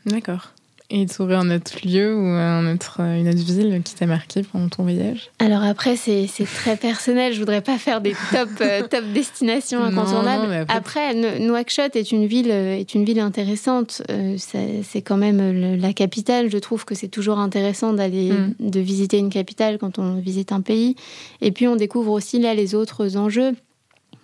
D'accord. 0.07 0.50
Et 0.90 1.07
tu 1.07 1.22
aurais 1.22 1.37
un 1.37 1.50
autre 1.50 1.78
lieu 1.83 2.14
ou 2.14 2.26
un 2.26 2.72
autre, 2.72 2.98
euh, 3.00 3.18
une 3.18 3.28
autre 3.28 3.38
ville 3.38 3.80
qui 3.83 3.94
t'a 3.94 4.04
marqué 4.04 4.42
pendant 4.42 4.68
ton 4.68 4.83
voyage? 4.83 5.30
Alors 5.38 5.62
après, 5.62 5.96
c'est 5.96 6.28
très 6.44 6.76
personnel. 6.76 7.33
Je 7.33 7.38
voudrais 7.38 7.62
pas 7.62 7.78
faire 7.78 8.02
des 8.02 8.14
top, 8.30 8.50
euh, 8.61 8.83
top 8.90 9.04
destinations 9.14 9.83
incontournables. 9.83 10.66
après, 10.68 11.14
Nouakchott 11.40 11.96
est 11.96 12.12
une 12.12 12.26
ville, 12.26 12.50
est 12.50 12.94
une 12.94 13.04
ville 13.04 13.20
intéressante. 13.20 14.02
c'est 14.37 15.02
quand 15.02 15.16
même 15.16 15.80
la 15.80 15.92
capitale. 15.94 16.50
Je 16.50 16.59
trouve 16.59 16.85
que 16.85 16.94
c'est 16.94 17.09
toujours 17.09 17.38
intéressant 17.38 17.94
d'aller 17.94 18.33
mm. 18.33 18.54
de 18.61 18.80
visiter 18.80 19.18
une 19.18 19.30
capitale 19.30 19.78
quand 19.78 19.98
on 19.98 20.16
visite 20.16 20.52
un 20.52 20.61
pays. 20.61 20.96
Et 21.40 21.50
puis 21.50 21.66
on 21.66 21.76
découvre 21.76 22.12
aussi 22.12 22.38
là 22.38 22.52
les 22.52 22.74
autres 22.74 23.16
enjeux 23.16 23.54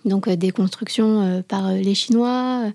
donc 0.05 0.27
euh, 0.27 0.35
des 0.35 0.51
constructions 0.51 1.21
euh, 1.21 1.41
par 1.41 1.67
euh, 1.67 1.75
les 1.75 1.95
Chinois, 1.95 2.71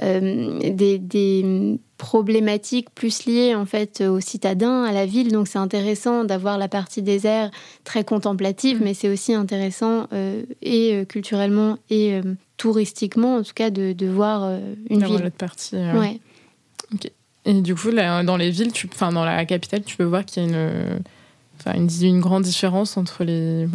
des, 0.00 1.78
problématiques 1.96 2.90
plus 2.94 3.26
liées 3.26 3.56
en 3.56 3.66
fait 3.66 4.02
aux 4.02 4.20
citadins, 4.20 4.84
à 4.84 4.92
la 4.92 5.04
ville. 5.04 5.32
Donc 5.32 5.48
c'est 5.48 5.58
intéressant 5.58 6.22
d'avoir 6.22 6.56
la 6.56 6.68
partie 6.68 7.02
désert 7.02 7.50
très 7.82 8.04
contemplative, 8.04 8.80
mm. 8.80 8.84
mais 8.84 8.94
c'est 8.94 9.08
aussi 9.08 9.34
intéressant 9.34 10.06
et 10.62 11.04
culturellement 11.08 11.78
et 11.90 12.20
touristiquement 12.56 13.38
en 13.38 13.42
tout 13.42 13.52
cas 13.52 13.70
de, 13.70 13.92
de 13.92 14.06
voir 14.06 14.48
une 14.88 15.04
ville. 15.04 15.24
l'autre 15.24 15.30
partie. 15.36 15.74
Ouais. 15.74 16.20
Et 17.44 17.60
du 17.60 17.74
coup, 17.74 17.90
là, 17.90 18.22
dans 18.22 18.36
les 18.36 18.50
villes, 18.50 18.70
tu, 18.70 18.88
enfin 18.94 19.10
dans 19.10 19.24
la 19.24 19.44
capitale, 19.44 19.82
tu 19.82 19.96
peux 19.96 20.04
voir 20.04 20.24
qu'il 20.24 20.44
y 20.44 20.46
a 20.46 20.48
une 20.48 21.00
une 21.74 22.20
grande 22.20 22.42
différence 22.44 22.96
entre 22.96 23.24
les, 23.24 23.66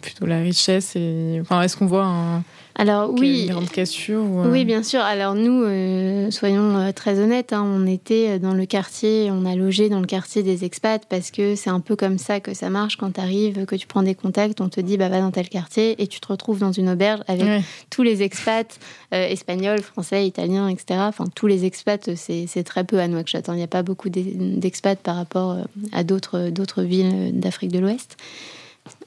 plutôt 0.00 0.26
la 0.26 0.40
richesse 0.40 0.96
et. 0.96 1.38
Enfin, 1.40 1.62
est-ce 1.62 1.76
qu'on 1.76 1.86
voit 1.86 2.04
un, 2.04 2.42
alors 2.76 3.10
oui, 3.12 3.42
une 3.42 3.52
grande 3.52 3.68
cassure 3.68 4.22
euh 4.22 4.50
Oui, 4.50 4.64
bien 4.64 4.82
sûr. 4.82 5.00
Alors 5.00 5.34
nous, 5.34 5.64
euh, 5.64 6.30
soyons 6.30 6.76
euh, 6.76 6.92
très 6.92 7.18
honnêtes, 7.18 7.52
hein, 7.52 7.62
on 7.66 7.86
était 7.86 8.38
dans 8.38 8.54
le 8.54 8.64
quartier, 8.64 9.30
on 9.30 9.44
a 9.44 9.54
logé 9.54 9.88
dans 9.88 10.00
le 10.00 10.06
quartier 10.06 10.42
des 10.42 10.64
expats 10.64 11.04
parce 11.08 11.30
que 11.30 11.56
c'est 11.56 11.70
un 11.70 11.80
peu 11.80 11.96
comme 11.96 12.18
ça 12.18 12.40
que 12.40 12.54
ça 12.54 12.70
marche 12.70 12.96
quand 12.96 13.12
tu 13.12 13.20
arrives, 13.20 13.64
que 13.66 13.76
tu 13.76 13.86
prends 13.86 14.02
des 14.02 14.14
contacts, 14.14 14.60
on 14.60 14.68
te 14.68 14.80
dit 14.80 14.96
bah 14.96 15.08
va 15.08 15.20
dans 15.20 15.30
tel 15.30 15.48
quartier 15.48 16.00
et 16.02 16.06
tu 16.06 16.20
te 16.20 16.28
retrouves 16.28 16.60
dans 16.60 16.72
une 16.72 16.88
auberge 16.88 17.20
avec 17.26 17.62
tous 17.90 18.02
les 18.02 18.22
expats 18.22 18.78
espagnols, 19.10 19.82
français, 19.82 20.26
italiens, 20.26 20.68
etc. 20.68 21.00
Enfin 21.02 21.24
tous 21.34 21.46
les 21.46 21.64
expats, 21.64 22.10
c'est 22.14 22.64
très 22.64 22.84
peu 22.84 22.98
à 23.00 23.08
Nouakchott. 23.08 23.48
Hein. 23.48 23.54
Il 23.54 23.58
n'y 23.58 23.62
a 23.62 23.68
pas 23.68 23.82
beaucoup 23.82 24.08
d'expats 24.08 25.00
par 25.02 25.16
rapport 25.16 25.56
à 25.92 26.04
d'autres 26.04 26.50
d'autres 26.50 26.82
villes 26.82 27.38
d'Afrique 27.38 27.72
de 27.72 27.78
l'Ouest. 27.78 28.16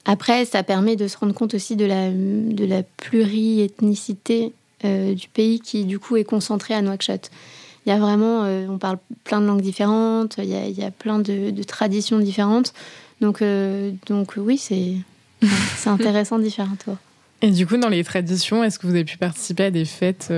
Après, 0.06 0.46
ça 0.46 0.64
permet 0.64 0.96
de 0.96 1.08
se 1.08 1.18
rendre 1.18 1.34
compte 1.34 1.54
aussi 1.54 1.76
de 1.76 1.86
la, 1.86 2.12
de 2.12 2.66
la 2.66 2.84
pluriethnicité 2.84 4.54
euh, 4.86 5.14
du 5.14 5.30
pays 5.30 5.62
qui, 5.62 5.86
du 5.86 5.98
coup, 5.98 6.18
est 6.18 6.26
concentré 6.26 6.74
à 6.74 6.82
Nouakchott. 6.82 7.32
Il 7.86 7.90
y 7.90 7.94
a 7.94 8.00
vraiment, 8.00 8.44
euh, 8.44 8.68
on 8.70 8.78
parle 8.78 8.98
plein 9.24 9.40
de 9.40 9.46
langues 9.46 9.62
différentes, 9.62 10.36
il 10.38 10.46
y 10.46 10.56
a, 10.56 10.66
il 10.68 10.78
y 10.78 10.84
a 10.84 10.92
plein 10.92 11.20
de, 11.20 11.52
de, 11.52 11.64
traditions 11.64 12.20
différentes. 12.20 12.74
Donc, 13.22 13.42
euh, 13.42 13.92
donc 14.08 14.34
oui, 14.36 14.58
c'est 14.58 14.96
c'est 15.78 15.90
intéressant 15.90 16.38
différent. 16.38 16.76
Et 17.42 17.52
du 17.52 17.66
coup, 17.66 17.78
dans 17.78 17.90
les 17.90 18.04
traditions, 18.04 18.64
est-ce 18.64 18.80
que 18.80 18.88
vous 18.88 18.94
avez 18.94 19.06
pu 19.06 19.18
participer 19.18 19.66
à 19.66 19.72
des 19.72 19.84
fêtes 19.84 20.34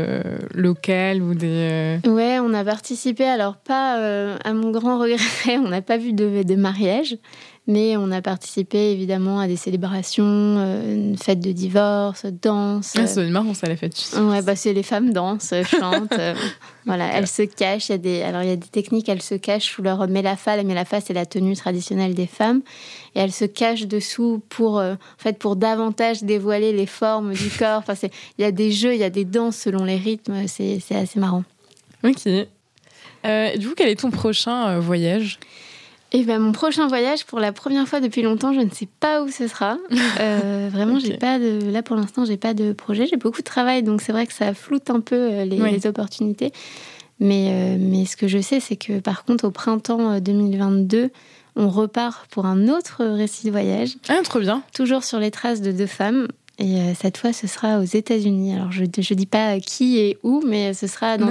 locales 0.55 1.21
ou 1.21 1.35
des... 1.35 1.99
Ouais, 2.05 2.39
on 2.39 2.51
a 2.53 2.63
participé, 2.63 3.25
alors 3.25 3.57
pas 3.57 4.37
à 4.43 4.53
mon 4.53 4.71
grand 4.71 4.97
regret, 4.97 5.19
on 5.57 5.69
n'a 5.69 5.83
pas 5.83 5.97
vu 5.97 6.13
de, 6.13 6.41
de 6.41 6.55
mariage, 6.55 7.17
mais 7.67 7.97
on 7.97 8.11
a 8.11 8.21
participé 8.21 8.91
évidemment 8.91 9.39
à 9.39 9.47
des 9.47 9.55
célébrations, 9.55 10.23
euh, 10.25 10.93
une 10.93 11.17
fête 11.17 11.39
de 11.39 11.51
divorce, 11.51 12.25
danse. 12.25 12.93
Ah, 12.95 13.07
c'est 13.07 13.25
marrant 13.27 13.55
ça, 13.55 13.67
la 13.67 13.75
fête. 13.75 13.95
Ouais, 14.15 14.43
bah, 14.43 14.55
c'est 14.55 14.73
les 14.73 14.83
femmes 14.83 15.11
dansent, 15.11 15.51
euh, 15.51 15.63
chantent. 15.63 16.13
Euh, 16.13 16.35
voilà, 16.85 17.11
elles 17.13 17.27
se 17.27 17.41
cachent. 17.41 17.89
Il 17.89 17.93
y 17.93 17.95
a 17.95 17.97
des, 17.97 18.21
alors 18.21 18.43
il 18.43 18.49
y 18.49 18.51
a 18.51 18.55
des 18.55 18.67
techniques, 18.67 19.09
elles 19.09 19.23
se 19.23 19.33
cachent 19.33 19.71
sous 19.71 19.81
leur 19.81 20.07
mélafa. 20.07 20.55
La 20.55 20.63
mélafa, 20.63 21.01
c'est 21.01 21.13
la 21.13 21.25
tenue 21.25 21.55
traditionnelle 21.55 22.13
des 22.13 22.27
femmes. 22.27 22.61
Et 23.15 23.19
elles 23.19 23.31
se 23.31 23.45
cachent 23.45 23.87
dessous 23.87 24.43
pour, 24.49 24.75
en 24.75 24.97
fait, 25.17 25.39
pour 25.39 25.55
davantage 25.55 26.21
dévoiler 26.21 26.71
les 26.71 26.85
formes 26.85 27.33
du 27.33 27.49
corps. 27.57 27.79
Enfin, 27.79 27.95
il 28.37 28.43
y 28.43 28.45
a 28.45 28.51
des 28.51 28.71
jeux, 28.71 28.93
il 28.93 28.99
y 28.99 29.03
a 29.03 29.09
des 29.09 29.25
danses 29.25 29.57
selon 29.57 29.85
les 29.85 29.97
rythmes. 29.97 30.47
C'est 30.47 30.79
assez 30.91 31.19
marrant. 31.19 31.43
Ok. 32.03 32.25
du 32.25 33.67
coup, 33.67 33.73
quel 33.75 33.89
est 33.89 33.99
ton 33.99 34.11
prochain 34.11 34.77
voyage? 34.77 35.39
Et 36.11 36.23
ben, 36.23 36.39
mon 36.39 36.51
prochain 36.51 36.87
voyage, 36.87 37.25
pour 37.25 37.39
la 37.39 37.51
première 37.51 37.87
fois 37.87 37.99
depuis 37.99 38.21
longtemps, 38.21 38.53
je 38.53 38.61
ne 38.61 38.69
sais 38.69 38.87
pas 38.99 39.21
où 39.21 39.29
ce 39.29 39.47
sera. 39.47 39.77
Euh, 40.19 40.69
vraiment, 40.71 40.97
j'ai 40.97 41.17
pas 41.17 41.39
de. 41.39 41.71
Là, 41.71 41.83
pour 41.83 41.95
l'instant, 41.95 42.23
j'ai 42.23 42.37
pas 42.37 42.53
de 42.53 42.71
projet. 42.71 43.05
J'ai 43.05 43.17
beaucoup 43.17 43.39
de 43.39 43.45
travail, 43.45 43.83
donc 43.83 44.01
c'est 44.01 44.13
vrai 44.13 44.25
que 44.25 44.33
ça 44.33 44.53
floute 44.53 44.89
un 44.89 45.01
peu 45.01 45.15
euh, 45.15 45.45
les, 45.45 45.87
opportunités. 45.87 46.53
Mais, 47.19 47.49
euh, 47.49 47.77
mais 47.79 48.05
ce 48.05 48.15
que 48.15 48.27
je 48.27 48.39
sais, 48.39 48.59
c'est 48.61 48.77
que 48.77 48.99
par 48.99 49.25
contre, 49.25 49.45
au 49.45 49.51
printemps 49.51 50.19
2022, 50.19 51.09
on 51.57 51.69
repart 51.69 52.27
pour 52.27 52.45
un 52.45 52.69
autre 52.69 53.03
récit 53.03 53.45
de 53.47 53.51
voyage. 53.51 53.97
Ah, 54.07 54.19
trop 54.23 54.39
bien. 54.39 54.63
Toujours 54.73 55.03
sur 55.03 55.19
les 55.19 55.31
traces 55.31 55.61
de 55.61 55.71
deux 55.71 55.87
femmes. 55.87 56.27
Et 56.59 56.77
cette 56.99 57.17
fois, 57.17 57.33
ce 57.33 57.47
sera 57.47 57.79
aux 57.79 57.83
États-Unis. 57.83 58.55
Alors, 58.55 58.71
je 58.71 58.83
ne 58.83 58.87
dis 59.15 59.25
pas 59.25 59.59
qui 59.59 59.97
et 59.97 60.17
où, 60.23 60.41
mais 60.45 60.73
ce 60.73 60.87
sera 60.87 61.17
dans 61.17 61.29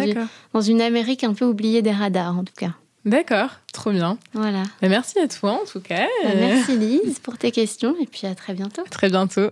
dans 0.53 0.61
une 0.61 0.83
Amérique 0.83 1.25
un 1.25 1.33
peu 1.33 1.47
oubliée 1.47 1.81
des 1.81 1.93
radars, 1.93 2.37
en 2.37 2.45
tout 2.45 2.55
cas. 2.57 2.73
D'accord, 3.05 3.51
trop 3.73 3.91
bien. 3.91 4.19
Voilà. 4.33 4.63
Bah, 4.81 4.89
merci 4.89 5.19
à 5.19 5.29
toi 5.29 5.61
en 5.63 5.67
tout 5.67 5.81
cas. 5.81 6.07
Bah, 6.23 6.31
merci 6.37 6.77
Lise 6.77 7.19
pour 7.19 7.37
tes 7.37 7.51
questions 7.51 7.95
et 8.01 8.07
puis 8.07 8.27
à 8.27 8.35
très 8.35 8.55
bientôt. 8.55 8.83
très 8.91 9.11
bientôt. 9.11 9.51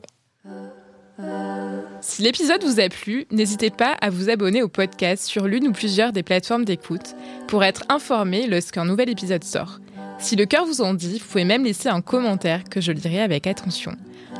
Si 2.00 2.22
l'épisode 2.22 2.64
vous 2.64 2.80
a 2.80 2.88
plu, 2.88 3.26
n'hésitez 3.30 3.70
pas 3.70 3.92
à 4.00 4.10
vous 4.10 4.28
abonner 4.28 4.62
au 4.62 4.68
podcast 4.68 5.24
sur 5.24 5.46
l'une 5.46 5.68
ou 5.68 5.72
plusieurs 5.72 6.12
des 6.12 6.22
plateformes 6.24 6.64
d'écoute 6.64 7.14
pour 7.46 7.62
être 7.62 7.84
informé 7.88 8.46
lorsqu'un 8.48 8.84
nouvel 8.84 9.08
épisode 9.08 9.44
sort. 9.44 9.78
Si 10.18 10.34
le 10.34 10.46
cœur 10.46 10.64
vous 10.66 10.80
en 10.80 10.94
dit, 10.94 11.18
vous 11.18 11.26
pouvez 11.26 11.44
même 11.44 11.64
laisser 11.64 11.88
un 11.88 12.00
commentaire 12.00 12.64
que 12.64 12.80
je 12.80 12.90
lirai 12.90 13.20
avec 13.20 13.46
attention. 13.46 13.92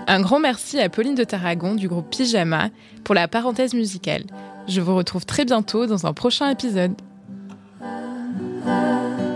Un 0.08 0.20
grand 0.20 0.40
merci 0.40 0.80
à 0.80 0.88
Pauline 0.88 1.14
de 1.14 1.24
Tarragon 1.24 1.74
du 1.74 1.86
groupe 1.88 2.10
Pyjama 2.10 2.70
pour 3.04 3.14
la 3.14 3.28
parenthèse 3.28 3.74
musicale. 3.74 4.24
Je 4.66 4.80
vous 4.80 4.96
retrouve 4.96 5.26
très 5.26 5.44
bientôt 5.44 5.86
dans 5.86 6.06
un 6.06 6.12
prochain 6.12 6.50
épisode. 6.50 6.94
love. 8.64 9.31